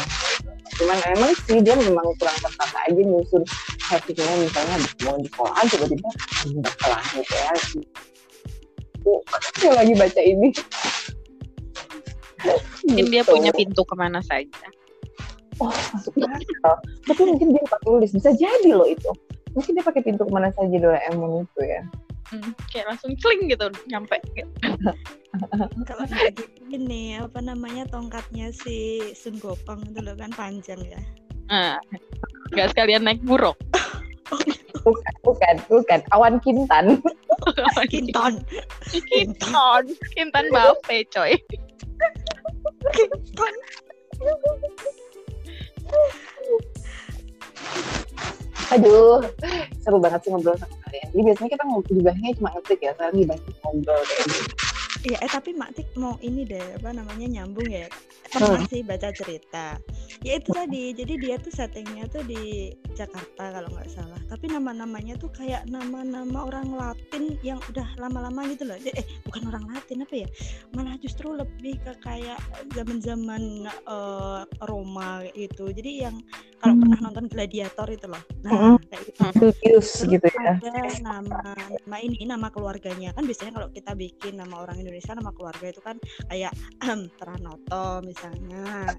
[0.79, 3.43] Cuman emang sih dia memang kurang tertata aja nyusun
[3.89, 6.09] hatinya misalnya mau di sekolah tiba-tiba
[6.45, 7.51] sekolah gitu ya.
[8.99, 10.49] Aku aku lagi baca ini.
[12.87, 13.31] Mungkin dia Gitu.
[13.35, 14.67] punya pintu ke mana saja.
[15.59, 16.75] Oh masuk akal
[17.07, 19.09] tapi mungkin dia pakai tulis bisa jadi loh itu
[19.53, 21.83] mungkin dia pakai pintu ke mana saja Doraemon itu ya
[22.29, 24.21] Hmm, kayak langsung cling gitu nyampe.
[25.89, 31.01] Kalau nggak gitu ini apa namanya tongkatnya si Sun Gokong itu loh kan panjang ya.
[31.49, 31.81] Nah,
[32.53, 33.57] nggak sekalian naik buruk.
[34.85, 37.01] bukan bukan bukan awan kintan
[37.89, 38.45] Kinton.
[39.09, 41.33] Kintan, Kintan Bape coy.
[42.93, 43.53] Kinton.
[48.69, 49.25] Aduh
[49.81, 51.07] seru banget sih ngobrol sama kalian.
[51.09, 54.68] Jadi biasanya kita ngobrol dibahasnya cuma ngetik ya sekarang dibahas ngobrol kayak gitu
[54.99, 57.87] Iya, eh tapi Mak Tik mau ini deh apa namanya nyambung ya.
[58.29, 59.79] Pernah sih baca cerita.
[60.21, 60.91] Ya itu tadi.
[60.93, 64.19] Jadi dia tuh settingnya tuh di Jakarta kalau nggak salah.
[64.27, 68.77] Tapi nama-namanya tuh kayak nama-nama orang Latin yang udah lama-lama gitu loh.
[68.83, 70.27] Eh bukan orang Latin apa ya?
[70.75, 72.37] Malah justru lebih ke kayak
[72.75, 75.71] zaman-zaman eh, Roma gitu.
[75.71, 76.19] Jadi yang
[76.59, 76.83] kalau Hmm.
[76.83, 78.19] pernah nonton Gladiator itu loh.
[78.43, 79.21] Nah, kayak gitu.
[79.31, 79.55] Terus
[80.03, 84.78] gitu ya ada nama nama ini nama keluarganya kan biasanya kalau kita bikin nama orang
[84.79, 85.95] Indonesia nama keluarga itu kan
[86.31, 86.53] kayak
[87.19, 88.89] Pranoto misalnya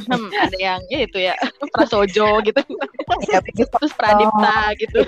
[0.00, 1.34] gitu ada yang ya itu ya
[1.74, 2.60] Prasojo gitu.
[2.62, 3.64] Begitu.
[3.66, 5.00] Terus Pradipta gitu.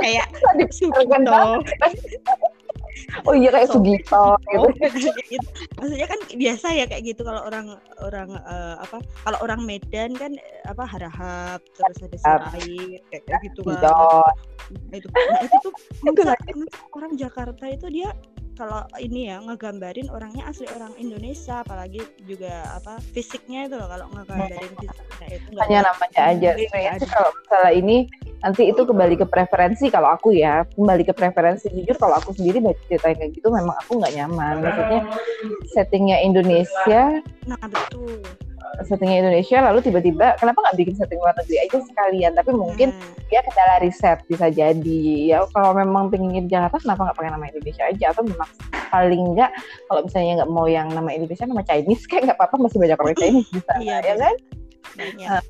[0.00, 0.26] kayak
[0.72, 1.62] Sugito
[3.26, 4.68] oh iya kayak Sugito gitu
[5.30, 5.48] gitu.
[5.78, 7.66] maksudnya kan biasa ya kayak gitu kalau orang
[8.02, 13.40] orang eh, apa kalau orang Medan kan eh, apa harahap terus ada sirait kayak kayak
[13.50, 13.82] gitu kan.
[14.92, 15.72] Nah, itu nah, itu tuh
[16.92, 18.12] orang Jakarta itu dia
[18.58, 24.10] kalau ini ya ngegambarin orangnya asli orang Indonesia apalagi juga apa fisiknya itu loh kalau
[24.10, 26.50] ngegambarin fisiknya itu nggak hanya namanya aja.
[26.58, 27.96] Iya, sebenarnya kalau masalah ini
[28.42, 30.66] nanti itu kembali ke preferensi kalau aku ya.
[30.74, 34.54] Kembali ke preferensi jujur kalau aku sendiri baca cerita kayak gitu memang aku nggak nyaman.
[34.66, 35.00] Maksudnya
[35.70, 38.20] settingnya Indonesia nah betul
[38.84, 42.32] settingnya Indonesia lalu tiba-tiba kenapa nggak bikin setting luar negeri aja sekalian?
[42.36, 45.02] Tapi mungkin Nah, dia kendala riset bisa jadi.
[45.28, 48.04] Ya kalau memang pengen di Jakarta kenapa nggak pakai nama Indonesia aja?
[48.14, 48.48] Atau memang
[48.88, 49.50] paling nggak
[49.88, 53.16] kalau misalnya nggak mau yang nama Indonesia nama Chinese kayak nggak apa-apa masih banyak orang
[53.18, 54.36] Chinese bisa Iya, ya kan?
[54.96, 55.42] banyak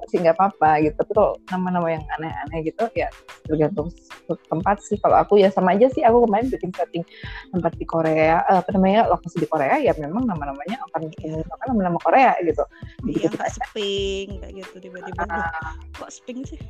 [0.00, 0.94] masih nggak apa-apa gitu.
[0.96, 3.08] Tapi kalau nama-nama yang aneh-aneh gitu ya
[3.44, 3.92] tergantung
[4.36, 5.00] tempat sih.
[5.00, 6.04] Kalau aku ya sama aja sih.
[6.04, 7.04] Aku kemarin bikin setting
[7.54, 9.80] tempat di Korea eh, apa namanya lokasi di Korea.
[9.80, 12.64] Ya memang nama-namanya akan menggunakan nama-nama Korea gitu.
[13.08, 15.22] Iya gitu sping kayak gitu tiba-tiba.
[15.24, 15.48] Loh,
[15.96, 16.60] kok sping sih?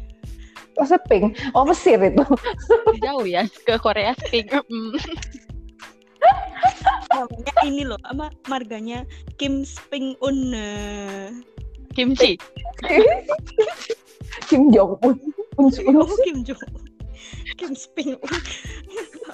[0.78, 2.22] Oh seping oh Mesir itu.
[3.04, 4.46] Jauh ya ke Korea Spring.
[4.46, 4.92] Hmm.
[7.08, 9.02] namanya ini loh apa marganya?
[9.40, 10.54] Kim Sping Un.
[11.98, 12.38] Kimchi.
[14.46, 15.18] Kim Jong Un
[15.58, 15.68] oh
[16.22, 16.97] Kim Jong Kim
[17.58, 17.74] Un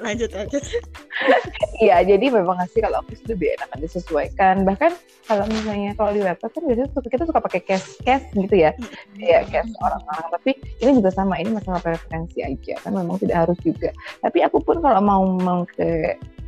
[0.05, 0.62] lanjut lanjut
[1.79, 4.55] Iya, jadi memang sih kalau aku sih lebih enakan disesuaikan.
[4.66, 4.92] Bahkan
[5.27, 8.70] kalau misalnya kalau di laptop kan biasanya suka- kita suka pakai case case gitu ya,
[9.18, 10.27] ya case orang-orang.
[10.35, 10.51] Tapi
[10.83, 13.90] ini juga sama, ini masalah preferensi aja kan memang tidak harus juga.
[14.23, 15.61] Tapi aku pun kalau mau mau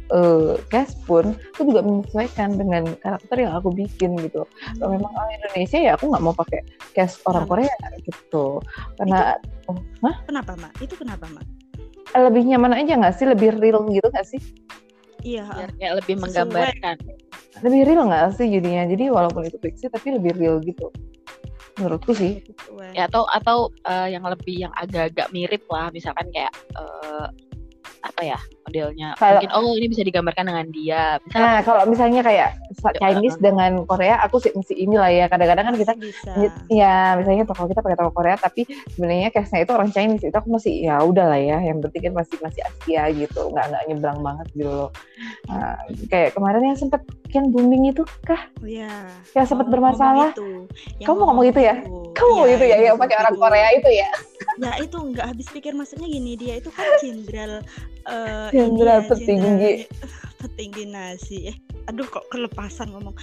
[0.06, 4.46] ke eh cast pun aku juga menyesuaikan dengan karakter yang aku bikin gitu.
[4.78, 6.60] Kalau memang orang Indonesia ya aku nggak mau pakai
[6.94, 7.50] cast orang Sama.
[7.58, 8.46] Korea gitu.
[8.98, 9.34] Karena
[10.26, 11.46] kenapa mak itu kenapa mak
[12.16, 14.40] lebih nyaman aja nggak sih, lebih real gitu nggak sih?
[15.26, 16.22] iya Biar kayak lebih Sesuai.
[16.22, 16.96] menggambarkan.
[17.64, 20.92] lebih real nggak sih jadinya jadi walaupun itu fiksi tapi lebih real gitu
[21.76, 22.40] menurutku sih.
[22.96, 27.26] Ya atau atau eh, yang lebih yang agak-agak mirip lah misalkan kayak eh,
[28.00, 29.14] apa ya modelnya.
[29.14, 31.02] Kalau- mungkin oh ini bisa digambarkan dengan dia.
[31.22, 35.26] Misalnya nah kalau misalnya kayak sa- Ya, Chinese dengan Korea aku sih mesti inilah ya.
[35.26, 36.32] Kadang-kadang kan kita bisa.
[36.68, 40.24] ya misalnya kalau kita pakai toko Korea tapi sebenarnya case-nya itu orang Chinese.
[40.24, 43.40] Itu aku masih ya udah lah ya yang penting kan masih masih Asia gitu.
[43.48, 44.90] Nggak nggak nyebrang banget gitu loh.
[45.46, 47.00] Nah, kayak kemarin yang sempat
[47.30, 48.48] yang booming itu kah?
[48.56, 48.90] Oh, iya.
[49.32, 50.32] Yang sempat Oh, bermasalah.
[50.32, 50.66] itu.
[50.96, 51.74] Yang Kamu ngomong gitu ya?
[51.78, 51.94] itu.
[52.12, 53.42] kamu Iya, gitu ya yang pakai orang itu.
[53.42, 54.10] Korea itu ya?
[54.56, 57.60] Ya itu nggak habis pikir maksudnya gini dia itu kan jenderal
[58.06, 59.42] eh, Jenderal petinggi.
[59.42, 60.10] jenderal
[60.42, 61.38] petinggi nasi.
[61.50, 63.14] Eh aduh kok kelepasan ngomong.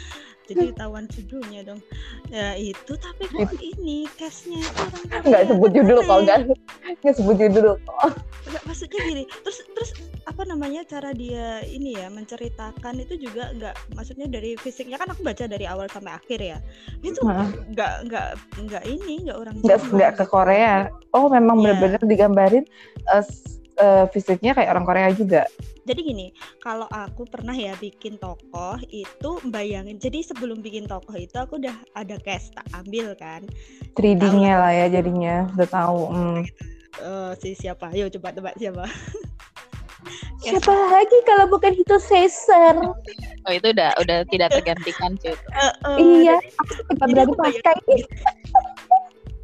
[0.44, 1.80] Jadi tawan judulnya dong.
[2.28, 6.56] Ya itu tapi kok ini cashnya orang nggak sebut judul kok aneh.
[7.00, 8.12] nggak sebut judul kok.
[8.44, 9.92] Nggak, maksudnya gini terus terus
[10.24, 15.00] apa namanya cara dia ini ya menceritakan itu juga nggak maksudnya dari fisiknya.
[15.00, 16.58] Kan aku baca dari awal sampai akhir ya.
[17.00, 18.30] Itu nggak nggak
[18.68, 20.92] nggak ini nggak orang nggak nggak ke Korea.
[21.12, 21.72] Oh memang Iya.
[21.72, 22.66] benar-benar digambarin
[23.10, 23.24] eh,
[23.78, 25.44] eh, fisiknya kayak orang Korea juga
[25.84, 26.28] Jadi gini,
[26.64, 30.00] kalau aku pernah ya bikin tokoh itu bayangin.
[30.00, 33.44] Jadi sebelum bikin tokoh itu aku udah ada cast tak ambil kan.
[34.00, 36.42] 3D-nya lah ya jadinya udah tahu hmm.
[37.04, 37.92] Eh, si siapa?
[37.92, 38.88] Ayo coba tebak siapa?
[40.44, 42.76] siapa lagi kalau bukan itu Caesar
[43.44, 45.36] Oh itu udah udah tidak tergantikan cuy.
[45.36, 45.36] Eh,
[45.68, 47.76] eh, iya aku tidak berani pakai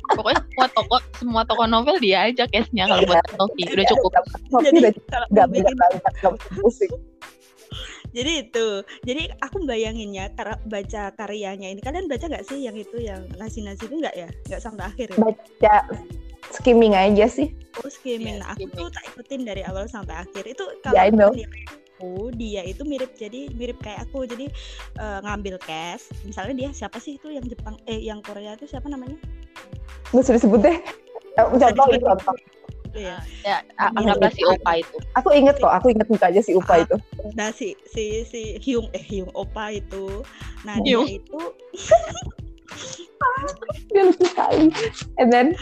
[0.10, 4.12] Pokoknya semua toko semua toko novel dia aja case-nya kalau buat Novi udah cukup.
[4.18, 4.92] Tapi Jadi udah
[5.30, 6.94] nggak nggak bisa pusing.
[8.10, 8.68] Jadi itu.
[9.06, 11.82] Jadi aku bayanginnya karena baca karyanya ini.
[11.82, 14.30] Kalian baca nggak sih yang itu yang nasi nasi itu nggak ya?
[14.50, 15.18] Nggak sampai akhir ya?
[15.22, 15.76] Baca
[16.50, 17.54] skimming aja sih.
[17.78, 18.42] Oh skimming.
[18.42, 18.78] Iya, nah aku skimming.
[18.82, 20.44] tuh tak ikutin dari awal sampai akhir.
[20.50, 21.30] Itu Ya, I know.
[21.30, 21.62] kalau menilai
[22.00, 24.26] aku dia itu mirip jadi mirip kayak aku.
[24.26, 24.50] Jadi
[24.98, 28.90] eh, ngambil cash misalnya dia siapa sih itu yang Jepang eh yang Korea itu siapa
[28.90, 29.20] namanya
[30.10, 30.76] nggak usah disebut deh
[31.32, 32.04] Eh, contoh disebut.
[32.04, 32.36] contoh
[32.90, 34.96] Itu ya Ya, anggaplah si Opa itu.
[35.14, 36.78] aku inget kok aku inget muka aja si Upa Ah.
[36.82, 36.96] itu
[37.32, 40.22] nah si si si Hyung eh Hyung Opa itu
[40.64, 41.06] nah Hyung.
[41.06, 41.40] dia itu
[43.88, 44.68] dia lucu sekali
[45.18, 45.56] and then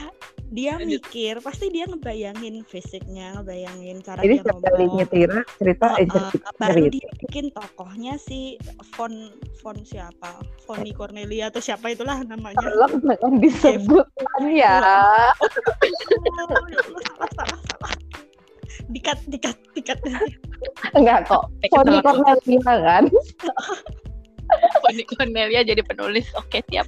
[0.57, 6.33] dia mikir pasti dia ngebayangin fisiknya ngebayangin cara jadi dia ngomong nyetira cerita eh, uh,
[6.33, 6.49] cerita.
[6.57, 8.57] baru dia bikin tokohnya si
[8.97, 9.29] Von
[9.61, 10.41] Von siapa?
[10.65, 12.55] Foni Cornelia atau siapa itulah namanya.
[12.61, 14.69] Tolong jangan disebutkan ya oh, ya.
[16.39, 16.61] Allah,
[17.03, 17.93] salah salah salah.
[18.87, 19.99] Dikat dikat dikat.
[20.95, 21.99] Enggak kok kesel.
[22.01, 23.03] Cornelia kan.
[24.85, 26.31] Foni Cornelia jadi penulis.
[26.39, 26.87] Oke, siap.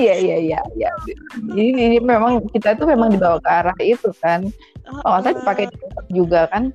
[0.00, 0.90] Iya iya iya iya.
[1.36, 4.48] Jadi ini memang kita tuh memang dibawa ke arah itu kan.
[5.06, 5.70] Oh saya pakai
[6.10, 6.74] juga kan?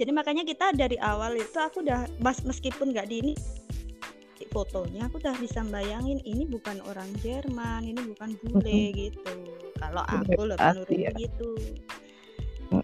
[0.00, 3.32] Jadi makanya kita dari awal itu aku udah mas meskipun nggak di ini
[4.50, 9.36] fotonya aku udah bisa bayangin ini bukan orang Jerman ini bukan bule gitu.
[9.78, 11.12] Kalau aku loh menurut ya.
[11.14, 11.54] gitu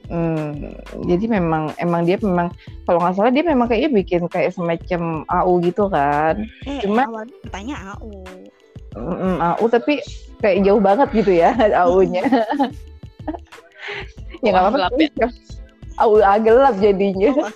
[0.07, 0.71] Mm,
[1.11, 2.55] jadi memang emang dia memang
[2.87, 6.47] kalau nggak salah dia memang kayaknya bikin kayak semacam AU gitu kan.
[6.63, 8.23] Eh Cuma- awalnya katanya AU
[8.97, 10.01] Mm, AU tapi
[10.41, 11.53] kayak jauh banget gitu ya
[11.85, 12.23] AU-nya
[14.45, 14.79] ya nggak apa-apa
[15.19, 15.29] ya.
[16.07, 16.15] AU
[16.45, 17.33] gelap jadinya.
[17.35, 17.51] Oh,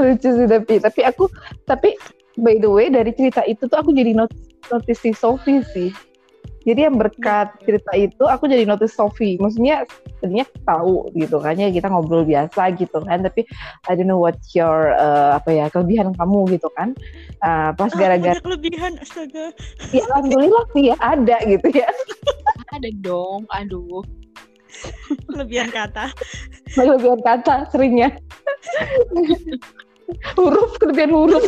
[0.00, 1.28] lucu sih tapi tapi aku
[1.68, 1.94] tapi
[2.40, 4.32] by the way dari cerita itu tuh aku jadi not
[4.72, 5.90] notice si Sophie sih
[6.62, 9.38] jadi yang berkat cerita itu aku jadi notice Sophie.
[9.38, 9.82] Maksudnya
[10.22, 13.26] tadinya tahu gitu kan ya kita ngobrol biasa gitu kan.
[13.26, 13.42] Tapi
[13.90, 16.94] I don't know what your uh, apa ya kelebihan kamu gitu kan.
[17.42, 19.50] Uh, pas gara-gara punya kelebihan astaga.
[19.90, 21.88] Ya alhamdulillah sih ya ada gitu ya.
[22.70, 23.44] Ada dong.
[23.52, 24.02] Aduh.
[25.28, 26.08] kelebihan kata.
[26.72, 28.14] Kelebihan kata seringnya.
[30.36, 31.44] Huruf kelebihan huruf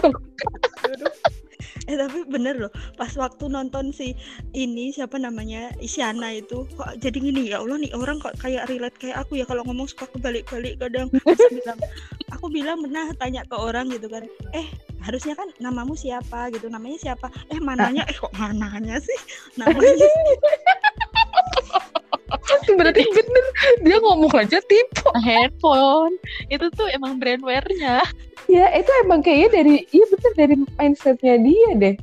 [1.91, 4.17] eh tapi bener loh pas waktu nonton si
[4.57, 8.97] ini siapa namanya Isyana itu kok jadi gini ya Allah nih orang kok kayak relate
[8.97, 11.09] kayak aku ya kalau ngomong suka kebalik-balik kadang.
[11.13, 11.79] Aku bilang
[12.33, 14.25] aku bilang pernah tanya ke orang gitu kan
[14.57, 14.67] eh
[15.05, 17.29] harusnya kan namamu siapa gitu namanya siapa?
[17.53, 19.19] Eh mananya eh kok mananya sih?
[19.61, 20.09] Namanya
[22.75, 23.45] berarti bener
[23.85, 26.17] dia ngomong aja tipe handphone
[26.49, 28.03] itu tuh emang brandware-nya.
[28.49, 31.95] Ya itu emang kayaknya dari iya bener dari mindsetnya dia deh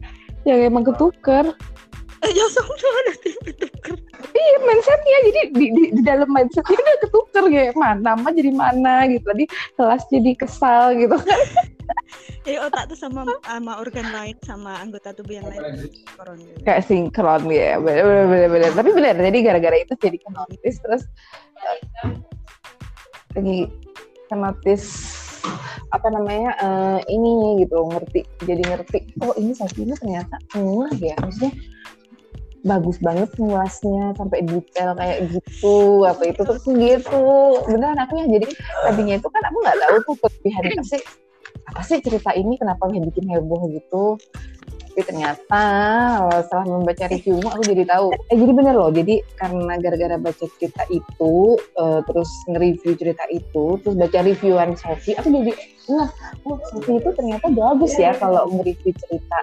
[0.45, 1.45] yang emang ketukar.
[2.21, 3.97] eh ya sama ada tuker
[4.31, 9.09] Iya mindsetnya jadi di, di, di dalam mindsetnya udah ketukar kayak mana nama jadi mana
[9.09, 11.17] gitu tadi kelas jadi kesal gitu.
[12.49, 16.61] eh otak tuh sama sama organ lain sama anggota tubuh yang lain Koron gitu.
[16.61, 18.71] Kayak sinkron ya bener bener bener, bener.
[18.77, 21.03] Tapi bener jadi gara-gara itu jadi kenotis terus
[22.05, 22.13] eh,
[23.33, 23.59] lagi
[24.29, 24.83] kenotis
[25.91, 31.53] apa namanya eh, ini gitu ngerti jadi ngerti oh ini Safina ternyata enggak ya maksudnya
[32.61, 37.25] bagus banget ngulasnya sampai detail kayak gitu apa itu terus gitu
[37.65, 38.47] beneran aku yang jadi
[38.85, 41.01] tadinya itu kan aku nggak tahu tuh kelebihan apa sih
[41.61, 44.17] apa sih cerita ini kenapa bikin heboh gitu
[44.91, 45.63] tapi ternyata
[46.43, 48.11] setelah membaca reviewmu aku jadi tahu.
[48.27, 53.79] Eh jadi bener loh jadi karena gara-gara baca cerita itu eh, terus nge-review cerita itu
[53.79, 55.55] terus baca reviewan Sophie aku jadi
[55.87, 56.11] nah
[56.43, 59.39] oh Sophie itu ternyata bagus ya kalau nge-review cerita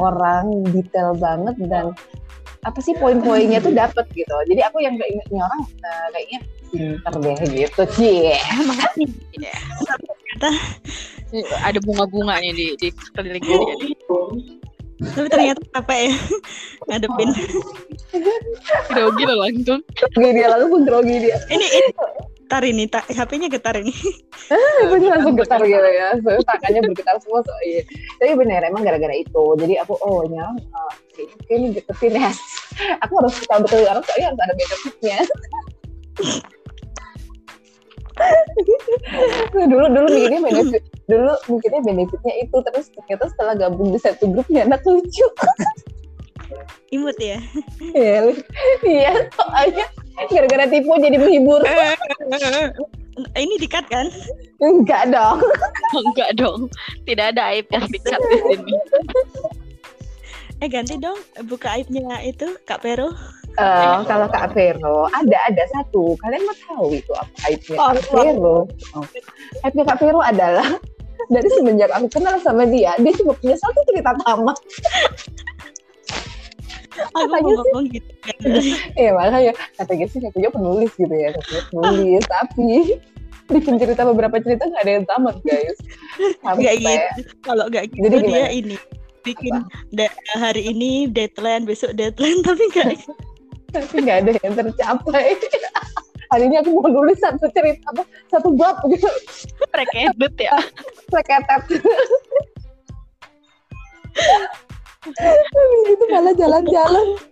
[0.00, 1.92] orang detail banget dan
[2.64, 4.36] apa sih poin-poinnya tuh dapet gitu.
[4.48, 6.38] Jadi aku yang keingetnya orang eh, kayaknya
[6.72, 8.32] pinter deh gitu cie
[8.64, 9.08] makasih.
[9.36, 10.48] Ternyata
[11.62, 13.74] Ada bunga-bunganya di di sekeliling dia.
[13.78, 14.59] Nih.
[15.00, 16.12] Tapi ternyata apa ya
[16.88, 17.30] ngadepin
[18.90, 19.80] Grogi loh langsung.
[20.14, 21.38] Grogi dia lalu pun grogi dia.
[21.46, 21.88] ini ini
[22.50, 23.94] getar ini tak HP-nya getar ini
[24.82, 26.18] Aku langsung getar gitu ya.
[26.18, 27.40] So, tangannya bergetar semua.
[27.46, 27.86] So, iya.
[28.18, 29.44] Tapi bener emang gara-gara itu.
[29.54, 32.30] Jadi aku oh nyam uh, oke ini deketin ya.
[33.06, 35.18] Aku harus tahu betul karena soalnya harus ada benefitnya.
[39.70, 44.46] dulu dulu mikirnya benefit dulu mikirnya benefitnya itu terus ternyata setelah gabung di satu grup
[44.46, 45.26] ya anak lucu.
[46.94, 47.38] Imut ya?
[47.94, 48.34] Iya,
[48.82, 49.86] iya soalnya
[50.26, 51.62] gara-gara tipu jadi menghibur.
[53.38, 54.10] Ini dikat kan?
[54.58, 55.38] Enggak dong.
[56.02, 56.66] Enggak dong.
[57.06, 58.74] Tidak ada aib yang dikat di sini.
[60.60, 61.16] eh ganti dong
[61.48, 63.16] buka aibnya itu Kak Pero
[63.58, 66.14] Eh, kalau Kak Vero ada ada satu.
[66.22, 68.58] Kalian mau tahu itu apa aibnya Oh, Kak Vero?
[68.94, 69.04] Oh.
[69.66, 70.68] aibnya Kak Vero adalah
[71.28, 74.58] dari semenjak aku kenal sama dia dia cuma punya satu cerita tamat.
[77.00, 78.10] Aku Katanya ngomong gitu
[78.92, 82.22] Iya makanya kata dia sih punya penulis gitu ya katanya penulis.
[82.28, 82.70] Tapi
[83.50, 85.78] bikin cerita beberapa cerita nggak ada yang tamat guys.
[86.44, 87.30] Nggak sampai gitu.
[87.40, 88.76] Kalau nggak gitu Jadi dia ini
[89.20, 89.54] bikin
[90.36, 92.88] hari ini deadline besok deadline tapi nggak
[93.70, 95.36] tapi nggak ada yang tercapai
[96.30, 99.10] hari ini aku mau nulis satu cerita apa satu bab gitu.
[99.74, 100.54] Prekedut ya.
[101.12, 101.62] seketet
[105.00, 107.29] Habis itu malah jalan-jalan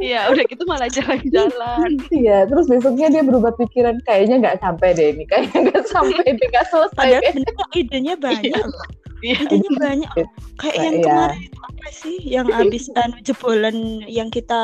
[0.00, 1.90] Iya, udah gitu malah jalan-jalan.
[2.08, 6.46] Iya, terus besoknya dia berubah pikiran kayaknya nggak sampai deh ini, kayaknya nggak sampai deh
[6.48, 6.96] nggak selesai.
[6.96, 7.32] padahal deh.
[7.36, 8.86] sebenarnya idenya banyak loh.
[9.20, 9.36] Iya.
[9.44, 10.10] idenya banyak
[10.56, 11.04] kayak yang Iya.
[11.04, 13.76] kemarin itu apa sih yang habis anu, jebolan
[14.08, 14.62] yang kita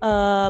[0.00, 0.48] eh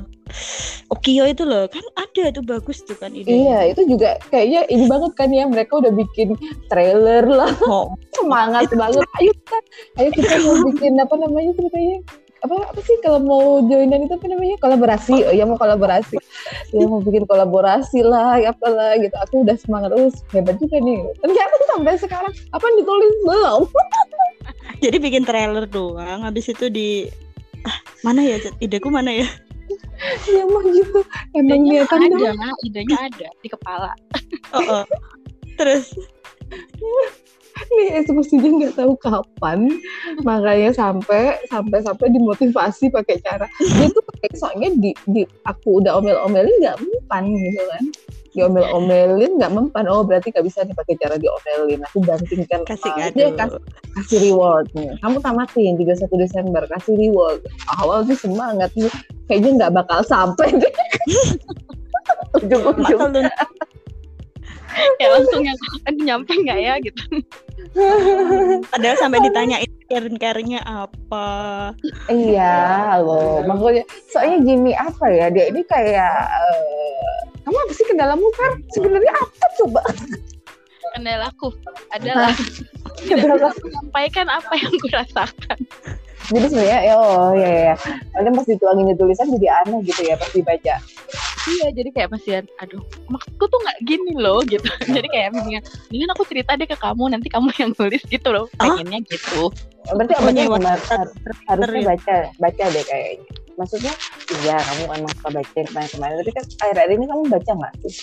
[0.87, 3.35] Okio itu loh kan ada itu bagus tuh kan idenya
[3.67, 6.39] Iya, itu juga kayaknya ini banget kan ya mereka udah bikin
[6.71, 9.03] trailer lah, Oh, semangat banget.
[9.19, 9.59] Ayo kita,
[9.99, 11.99] ayo kita mau bikin apa namanya ceritanya?
[12.41, 14.57] Apa apa sih kalau mau joinan itu apa namanya?
[14.61, 15.17] Kolaborasi.
[15.29, 16.17] Oh ya mau kolaborasi.
[16.71, 19.13] Ya mau bikin kolaborasi lah, ya apalah gitu.
[19.27, 21.03] Aku udah semangat terus hebat juga nih.
[21.19, 23.63] Ternyata sampai sekarang apa yang ditulis belum?
[24.85, 27.11] jadi bikin trailer doang habis itu di
[27.67, 29.29] ah, mana ya ideku mana ya
[30.35, 31.01] Ya mah gitu.
[31.37, 32.23] Emang Idenya niatan dong.
[32.25, 33.93] ada, idenya ada di kepala.
[34.57, 34.85] oh, oh.
[35.61, 35.95] terus
[37.69, 39.69] nih eksekusinya nggak tahu kapan
[40.25, 43.47] makanya sampai sampai sampai dimotivasi pakai cara.
[43.61, 44.03] Dia tuh
[44.37, 47.85] soalnya di, di aku udah omel-omelin nggak mempan gitu kan.
[48.31, 49.85] Diomel-omelin nggak mempan.
[49.91, 51.81] Oh berarti nggak bisa nih pakai cara diomelin.
[51.91, 53.61] Aku bandingkan kasih uh, kado dia kasih,
[53.97, 57.41] kasih reward nih kamu tamatin 31 Desember kasih reward.
[57.81, 58.71] Awal sih semangat.
[58.79, 58.93] Nih
[59.27, 60.75] kayaknya nggak bakal sampai deh.
[62.39, 63.19] Ujung-ujung
[64.99, 67.03] Ya langsung yang kan nyampe nggak ya gitu.
[68.69, 71.29] padahal sampai ditanyain karen-karennya apa
[72.11, 73.43] Iya, loh.
[73.47, 75.31] Makanya soalnya gini apa ya?
[75.31, 77.15] Dia ini kayak eh,
[77.45, 78.53] kamu apa sih kendalamu kan?
[78.75, 79.83] Sebenarnya apa coba?
[80.95, 81.49] Kendalaku
[81.95, 82.35] adalah
[83.09, 83.49] Kendala.
[83.63, 85.59] menyampaikan apa yang gue rasakan.
[86.31, 87.75] Jadi sebenarnya ya oh ya ya.
[88.15, 90.75] Kadang pas dituangin di tulisan jadi aneh gitu ya pas dibaca.
[91.49, 94.63] Iya, jadi kayak masih aduh, maksudku tuh nggak gini loh gitu.
[94.97, 98.47] jadi kayak mendingan, mendingan aku cerita deh ke kamu, nanti kamu yang nulis gitu loh.
[98.61, 99.51] Pengennya gitu.
[99.91, 100.31] Berarti apa
[101.51, 101.87] harusnya ya.
[101.97, 103.27] baca baca deh kayaknya.
[103.59, 103.93] Maksudnya
[104.41, 107.95] iya kamu emang suka baca yang kemarin-kemarin tapi kan akhir-akhir ini kamu baca nggak sih?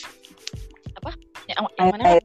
[1.48, 2.04] Yang, yang mana?
[2.04, 2.24] Akhir-akhir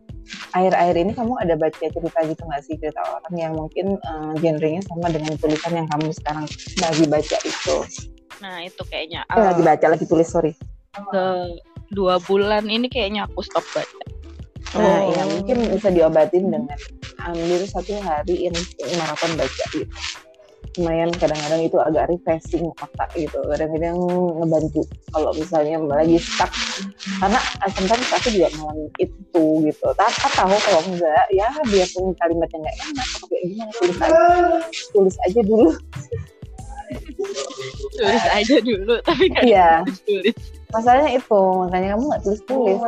[0.53, 4.83] akhir-akhir ini kamu ada baca cerita gitu nggak sih cerita orang yang mungkin eh, genrenya
[4.87, 6.45] sama dengan tulisan yang kamu sekarang
[6.83, 7.77] lagi baca itu?
[8.43, 10.53] Nah, itu kayaknya Eh, lagi eh, baca lagi tulis sorry.
[10.93, 11.25] ke
[11.95, 14.05] dua bulan ini kayaknya aku stop baca.
[14.73, 15.13] Nah, Oh.
[15.13, 16.65] ya mungkin bisa diobatin dengan
[17.23, 18.57] ambil satu hari yang
[18.97, 19.85] maraton baca gitu.
[20.81, 23.37] Lumayan kadang-kadang itu agak refreshing otak gitu.
[23.45, 23.97] Kadang-kadang
[24.41, 24.81] ngebantu
[25.13, 26.49] kalau misalnya lagi stuck.
[27.21, 29.87] Karena eh, sometimes aku juga ngalamin itu gitu.
[29.93, 34.20] Tapi tahu kalau enggak ya biarpun kalimatnya nggak enak atau kayak gimana tulis aja.
[34.97, 35.70] Tulis aja dulu.
[37.93, 39.70] Tulis aja dulu, tapi nggak Iya.
[40.05, 40.37] tulis.
[40.73, 42.81] Masalahnya itu, makanya kamu nggak tulis-tulis.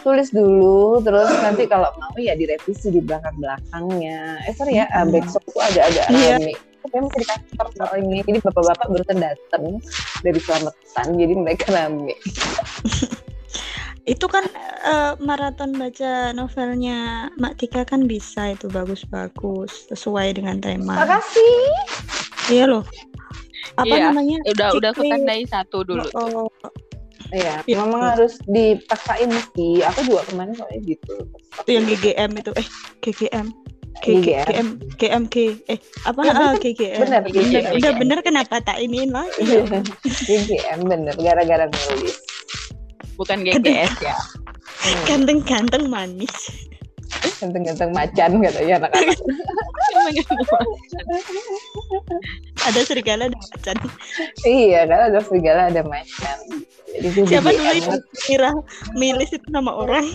[0.00, 4.40] Tulis dulu, terus nanti kalau mau ya direvisi di belakang-belakangnya.
[4.48, 6.36] Eh sorry ya, uh, backsound itu agak-agak Iya.
[6.40, 6.52] rame.
[6.78, 8.18] Tapi masih di kantor soalnya.
[8.24, 9.64] Jadi bapak-bapak barusan datang
[10.22, 12.14] dari selamatan, jadi mereka rame.
[14.08, 14.40] itu kan
[14.88, 21.52] eh, maraton baca novelnya Mak Tika kan bisa itu bagus-bagus sesuai dengan tema Makasih.
[22.48, 22.88] iya loh
[23.76, 26.08] apa Iya, namanya Udah udah aku tandai satu dulu.
[26.16, 26.48] Oh,
[27.28, 27.76] Iya, Iya.
[27.76, 29.84] memang harus dipaksain sih.
[29.84, 31.14] Aku juga kemarin kayak gitu.
[31.62, 32.66] Itu yang GGM itu eh
[33.04, 33.46] GGM
[34.02, 34.46] GGM.
[34.46, 34.68] GGM
[34.98, 35.36] GMG
[35.66, 37.72] eh apa Ya, ah, GGM Bener, GGM.
[37.82, 39.42] udah bener kenapa tak iniin lagi
[40.04, 42.16] GGM bener, gara-gara nulis.
[43.18, 44.14] Bukan GGS ya.
[45.06, 46.30] Ganteng-ganteng manis
[47.42, 49.18] Ganteng-ganteng macan katanya anak-anak.
[52.68, 53.76] ada serigala ada macan
[54.44, 56.38] iya, karena ada serigala ada macan.
[56.98, 57.96] Jadi siapa dulu itu
[58.26, 58.50] kira
[58.96, 60.08] milis itu nama orang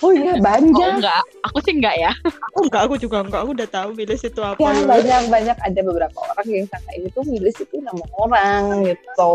[0.00, 0.90] Oh iya, Oh banyak.
[0.98, 2.10] enggak, aku sih enggak ya.
[2.54, 4.84] oh enggak aku juga enggak aku udah tahu milis itu apa Ya, ya.
[4.84, 9.34] banyak banyak ada beberapa orang yang sangka ini tuh milis itu nama orang gitu.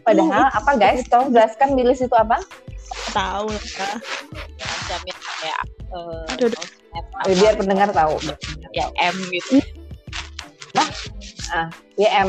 [0.00, 1.02] Padahal apa guys?
[1.06, 2.38] Tolong jelaskan milis itu apa?
[3.10, 3.94] tahu lah
[4.84, 6.50] Jamin kayak eh, Aduh,
[6.90, 8.18] Oh, biar pendengar tahu.
[8.70, 9.62] ya M gitu.
[11.96, 12.28] YM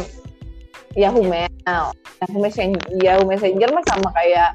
[0.94, 1.50] Yahoo Mail.
[2.20, 4.52] Yahoo Messenger, Yahoo Messenger mah sama kayak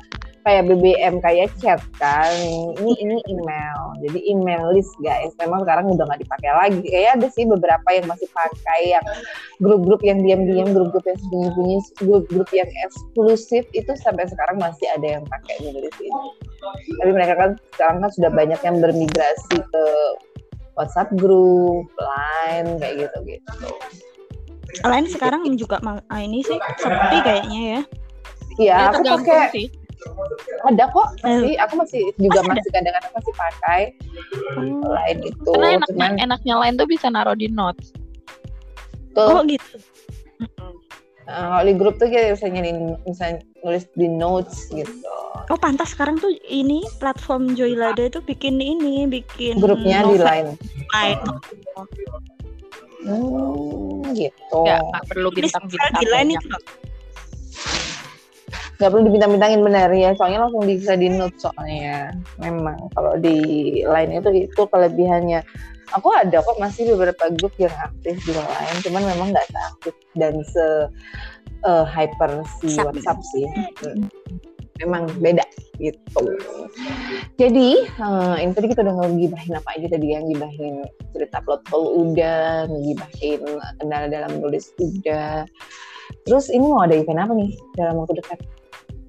[0.47, 2.31] kayak BBM kayak chat kan.
[2.79, 3.99] Ini ini email.
[4.07, 5.35] Jadi email list guys.
[5.43, 6.87] Memang sekarang udah nggak dipakai lagi.
[6.87, 9.05] Kayak ada sih beberapa yang masih pakai yang
[9.59, 11.77] grup-grup yang diam-diam, grup-grup yang sembunyi-sembunyi,
[12.07, 16.23] grup-grup yang eksklusif itu sampai sekarang masih ada yang pakai menulis ini.
[17.03, 19.85] Tapi mereka kan sekarang kan sudah banyak yang bermigrasi ke
[20.79, 23.71] WhatsApp group, Line kayak gitu-gitu.
[24.85, 27.81] lain sekarang juga ah, ini sih sepi kayaknya ya
[28.57, 29.67] Iya, Ya, aku pakai sih.
[30.67, 33.83] Ada kok masih aku masih juga Masih masih kadang-kadang masih pakai
[34.87, 37.95] lain itu Karena enaknya, cuman enaknya lain tuh bisa naruh di notes.
[39.17, 39.77] tuh oh gitu.
[41.27, 42.71] Kalau di grup tuh kita bisa nyari
[43.03, 44.95] bisa nulis di notes gitu.
[45.51, 50.51] Oh pantas sekarang tuh ini platform Joylada itu bikin ini bikin grupnya di novel line
[50.95, 51.19] lain.
[53.07, 54.63] hmm, gitu.
[54.63, 56.49] Enggak perlu Ini bintang-bintang di lain itu.
[58.77, 60.13] Nggak perlu dibintang-bintangin benar ya.
[60.17, 62.13] Soalnya langsung bisa di notes soalnya.
[62.41, 63.37] Memang kalau di
[63.85, 65.41] line itu itu kelebihannya.
[65.95, 70.35] Aku ada kok masih beberapa grup yang aktif di line cuman memang nggak seaktif dan
[70.45, 70.67] se
[71.65, 72.93] eh, hyper si WhatsApp.
[72.93, 73.47] WhatsApp sih.
[73.83, 74.09] Hmm.
[74.77, 75.41] memang beda
[75.81, 76.21] gitu.
[77.41, 80.85] Jadi eh, ini tadi kita udah ngegibahin apa aja tadi yang gibahin
[81.17, 83.41] cerita plot hole udah ngegibahin
[83.81, 85.49] kendala dalam nulis udah.
[86.29, 88.39] Terus ini mau ada event apa nih dalam waktu dekat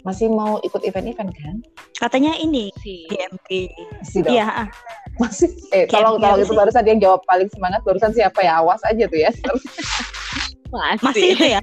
[0.08, 1.56] masih mau ikut event-event kan
[1.98, 3.04] katanya ini sih.
[3.06, 3.50] GMG
[4.00, 4.68] masih dong iya ah.
[5.18, 8.80] masih eh tolong tolong gitu itu barusan yang jawab paling semangat barusan siapa ya awas
[8.84, 9.32] aja tuh ya
[10.68, 11.00] Masih.
[11.02, 11.60] masih itu ya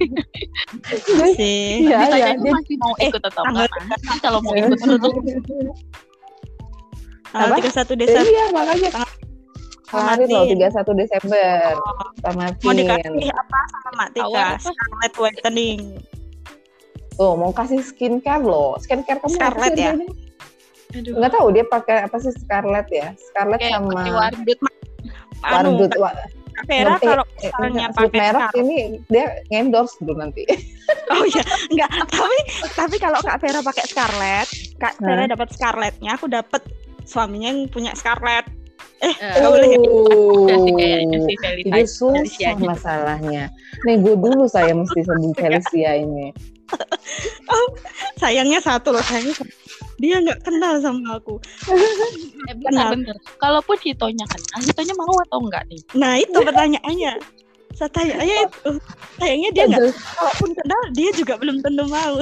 [1.15, 3.99] masih iya iya Ditanya dia- masih mau eh, ikut atau tanggal enggak?
[4.01, 4.97] Nanti kalau mau ikut dulu.
[7.31, 7.55] tanggal Apa?
[7.61, 8.89] 31 Desember iya makanya
[9.85, 10.57] kemarin loh Tamatin.
[10.57, 14.45] 31 Desember mau tamatin dikasih apa sama Mak Tika?
[14.57, 15.79] Scarlet Whitening
[17.15, 19.93] tuh mau kasih skincare loh skincare kamu apa Scarlett sih ya?
[20.95, 21.13] Aduh.
[21.17, 24.59] nggak tahu dia pakai apa sih Scarlett ya Scarlett Kayak sama wardut.
[25.43, 26.17] anu Wardut Wa-
[26.55, 30.47] Kak Vera kalau eh, misalnya pakai merek ini dia endorse dulu nanti
[31.11, 32.37] oh iya enggak tapi
[32.71, 35.03] tapi kalau Kak Vera pakai Scarlett Kak Hah?
[35.03, 36.63] Vera dapat Scarlettnya aku dapat
[37.03, 38.47] suaminya yang punya Scarlett
[38.97, 39.83] Eh, Nggak boleh Jadi
[41.67, 41.83] Felicia.
[41.85, 42.63] susah Felicia aja.
[42.63, 43.43] masalahnya.
[43.83, 46.31] Nego dulu saya mesti sebut Felicia ini.
[48.21, 49.35] sayangnya satu loh sayangnya
[49.95, 51.39] dia nggak kenal sama aku
[52.45, 53.15] Eh, bentar, bentar.
[53.41, 55.81] Kalaupun hitonya kenal, hitonya mau atau enggak nih?
[55.95, 57.17] nah itu pertanyaannya
[57.75, 58.71] saya tanya itu
[59.19, 62.19] sayangnya dia nggak kalaupun kenal dia juga belum tentu mau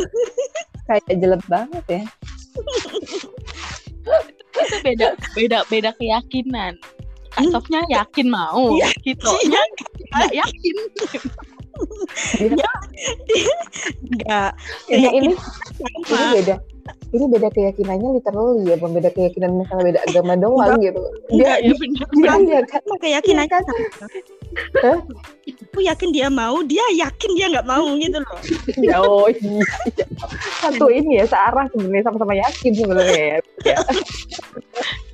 [0.83, 2.03] Kayak jelek banget ya.
[4.51, 6.75] Itu beda, beda, beda keyakinan.
[7.39, 9.61] Asofnya yakin mau, hitonya
[10.11, 10.75] nggak yakin.
[14.13, 14.51] nggak
[14.89, 15.89] Ini ini sama.
[16.13, 16.55] ini beda.
[17.13, 21.01] Ini beda keyakinannya literally ya, bukan beda keyakinan misalnya beda agama doang gitu.
[21.29, 22.07] Dia Iya, bener.
[22.09, 24.07] dia dia kan sama keyakinannya sama.
[24.81, 24.99] Hah?
[25.73, 28.37] aku yakin dia mau dia yakin dia nggak mau gitu loh
[28.85, 29.65] ya, oh iya.
[30.61, 33.37] Satu ini ya searah sebenarnya sama-sama yakin sebenarnya ya.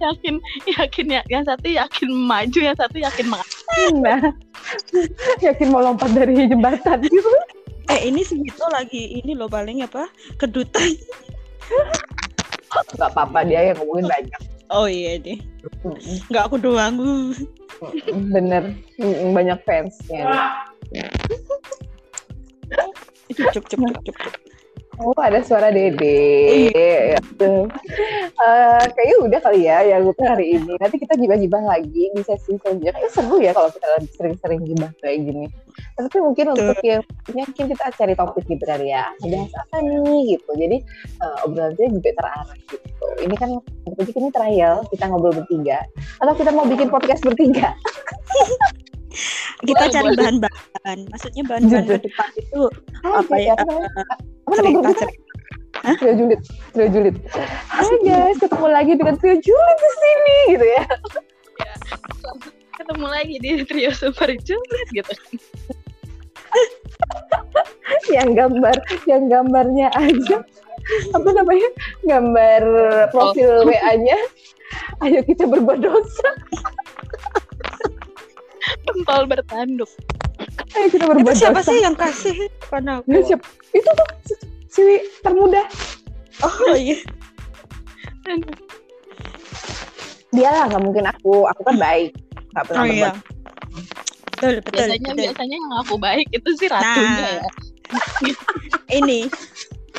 [0.04, 0.36] yakin,
[0.76, 1.22] yakin ya.
[1.32, 3.56] Yang satu yakin maju, yang satu yakin mati.
[4.04, 4.20] Nah,
[5.40, 7.32] yakin mau lompat dari jembatan gitu.
[7.90, 10.06] eh ini sih itu lagi ini loh paling apa
[10.38, 10.94] kedutan
[12.98, 14.42] Gak apa-apa dia yang ngomongin banyak.
[14.70, 15.40] oh iya deh
[16.30, 17.02] nggak aku doang
[18.30, 18.76] Bener,
[19.34, 20.30] banyak fansnya.
[23.30, 24.34] itu cuk cuk cuk cuk cuk.
[25.00, 26.68] Oh ada suara Dede.
[28.40, 30.76] Eh, kayaknya udah kali ya yang untuk hari ini.
[30.76, 32.92] Nanti kita gibah-gibah lagi di sesi selanjutnya.
[32.92, 33.88] Kayaknya seru ya kalau kita
[34.20, 35.48] sering-sering gibah kayak gini.
[35.96, 39.08] Tapi mungkin untuk yang mungkin kita cari topik gitu kali ya.
[39.24, 40.52] Bahas apa nih gitu.
[40.60, 40.78] Jadi
[41.24, 43.06] uh, obrolannya juga terarah gitu.
[43.24, 43.50] Ini kan
[43.96, 45.80] ini trial kita ngobrol bertiga.
[46.20, 47.72] Atau kita mau bikin podcast bertiga?
[49.66, 50.98] kita Boleh, cari bahan-bahan.
[51.10, 52.62] Maksudnya bahan-bahan ke depan itu
[53.04, 53.54] Hai, apa ya?
[53.58, 54.70] Apa namanya?
[54.70, 54.92] eh, kita?
[54.94, 55.28] cerita-cerita.
[56.00, 56.42] Trio Julid.
[56.76, 57.16] Trio Julid.
[57.70, 60.86] Hai guys, ketemu lagi dengan Trio Julid di sini gitu ya.
[62.80, 65.14] Ketemu lagi di trio super julid gitu.
[68.16, 70.42] yang gambar yang gambarnya aja
[71.14, 71.70] apa namanya
[72.08, 72.64] gambar
[73.14, 74.18] profil WA-nya
[75.06, 76.30] ayo kita berbuat dosa
[78.82, 79.90] Pentol bertanduk.
[80.70, 82.36] ayo kita Itu berbuat siapa dosa sih yang kasih?
[82.64, 83.46] Karena Nah, siapa?
[83.70, 84.82] itu tuh si- si
[85.20, 85.66] termuda
[86.40, 86.96] Oh iya.
[90.30, 92.12] Dia lah nggak mungkin aku aku kan baik
[92.54, 93.12] nggak pernah Oh iya.
[94.30, 95.24] Betul, betul, Biasanya betul.
[95.26, 97.32] biasanya yang aku baik itu sih ratunya Nah.
[97.36, 97.48] ya.
[98.90, 99.28] Ini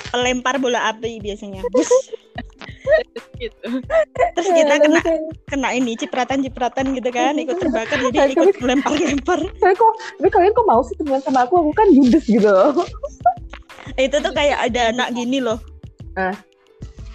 [0.09, 1.61] pelempar bola api biasanya.
[1.69, 1.91] Bus.
[3.41, 3.67] Gitu.
[4.37, 5.01] Terus kita Eh, kena
[5.49, 9.41] kena ini cipratan-cipratan gitu kan, ikut terbakar jadi ikut melempar-lempar.
[9.57, 12.73] tapi kok tapi kalian kok mau sih temenan sama aku aku kan judes gitu loh
[13.97, 15.57] Itu tuh kayak ada anak gini loh.
[16.15, 16.37] Ah.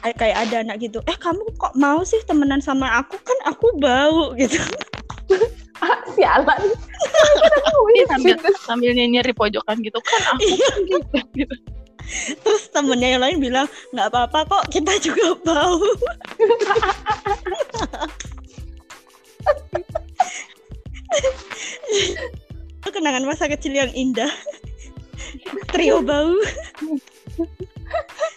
[0.01, 1.01] Eh, Kayak ada anak gitu.
[1.05, 4.57] Eh kamu kok mau sih temenan sama aku kan aku bau gitu.
[5.81, 6.61] ah, sialan
[7.91, 11.55] Iya, sambil sambil nyinyir di pojokan gitu kan aku kan gitu, gitu.
[12.43, 15.81] Terus temennya yang lain bilang nggak apa-apa kok kita juga bau.
[22.81, 24.31] Itu kenangan masa kecil yang indah.
[25.73, 26.35] Trio bau.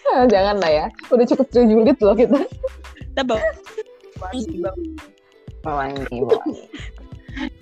[0.08, 2.40] Ah, jangan lah ya udah cukup Trio Julid loh kita
[3.12, 3.40] Kita bau.
[4.18, 4.64] Mewangi,
[5.62, 6.62] mewangi.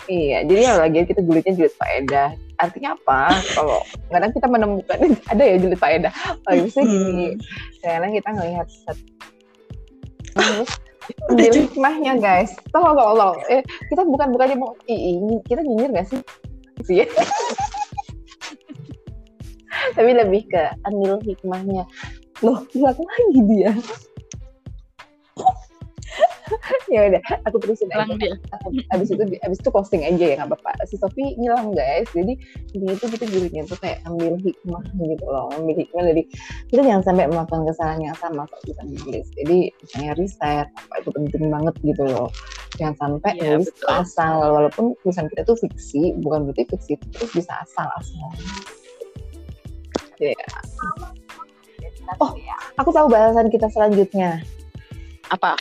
[0.09, 2.29] Iya, jadi ya lagi kita julidnya julid faedah.
[2.57, 3.37] Artinya apa?
[3.53, 4.97] Kalau kadang kita menemukan
[5.31, 6.11] ada ya julid faedah.
[6.47, 7.27] Oh, misalnya gini,
[7.83, 8.97] kadang kita ngelihat set.
[11.31, 12.51] Ambil hikmahnya guys.
[12.75, 13.39] Tolong, tolong, tolong.
[13.47, 16.19] Eh, kita bukan bukannya mau ih, kita nyinyir gak sih?
[16.83, 17.07] Sih.
[19.95, 21.87] Tapi lebih ke ambil hikmahnya.
[22.43, 23.71] Loh, hilang lagi dia.
[26.87, 28.13] Ya udah, aku terusin aja.
[28.17, 28.33] Dia.
[28.95, 30.71] abis itu abis itu posting aja ya nggak apa-apa.
[30.87, 32.07] Si Sofi ngilang guys.
[32.15, 32.33] Jadi
[32.75, 36.23] ini itu kita julidnya tuh kayak ambil hikmah gitu loh ambil hikmah dari
[36.69, 41.09] kita jangan sampai melakukan kesalahan yang sama saat kita nulis jadi misalnya riset apa itu
[41.13, 42.29] penting banget gitu loh.
[42.77, 43.89] Jangan sampai Iya, nulis betul.
[43.89, 48.29] asal walaupun tulisan kita tuh fiksi bukan berarti fiksi itu terus bisa asal asal.
[50.17, 50.33] Ya
[52.23, 52.31] oh
[52.79, 54.41] aku tahu bahasan kita selanjutnya.
[55.27, 55.59] Apa?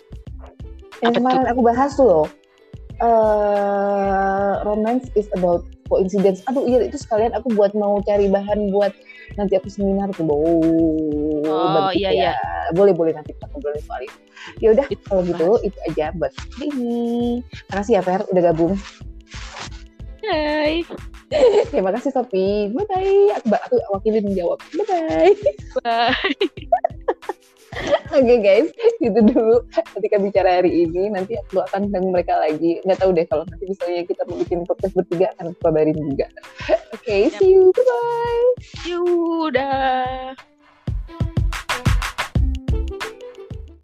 [1.04, 2.26] Yang Apa kemarin aku bahas tuh loh
[2.96, 5.60] eh romance is about
[5.92, 6.40] coincidence.
[6.48, 8.90] Aduh iya itu sekalian aku buat mau cari bahan buat
[9.36, 12.32] nanti aku seminar tuh oh, Oh, iya, ya.
[12.32, 12.34] iya.
[12.74, 14.18] boleh boleh nanti kita ngobrolin soal itu
[14.62, 17.42] ya udah Itu kalau gitu itu aja buat hari ini.
[17.70, 18.72] Makasih ya Fer udah gabung.
[20.26, 20.82] Hai.
[21.74, 22.70] terima kasih Sophie.
[22.72, 25.32] Bye bye aku, aku wakilin menjawab bye bye
[25.84, 27.55] Bye.
[28.16, 28.68] Oke guys,
[29.02, 29.60] itu dulu
[29.98, 31.12] ketika bicara hari ini.
[31.12, 32.80] Nanti aku akan undang mereka lagi.
[32.86, 36.26] Nggak tahu deh kalau nanti misalnya kita mau bikin podcast bertiga akan aku kabarin juga.
[36.96, 37.74] Oke, see you.
[37.76, 38.48] Bye-bye.
[38.88, 40.55] Yudah.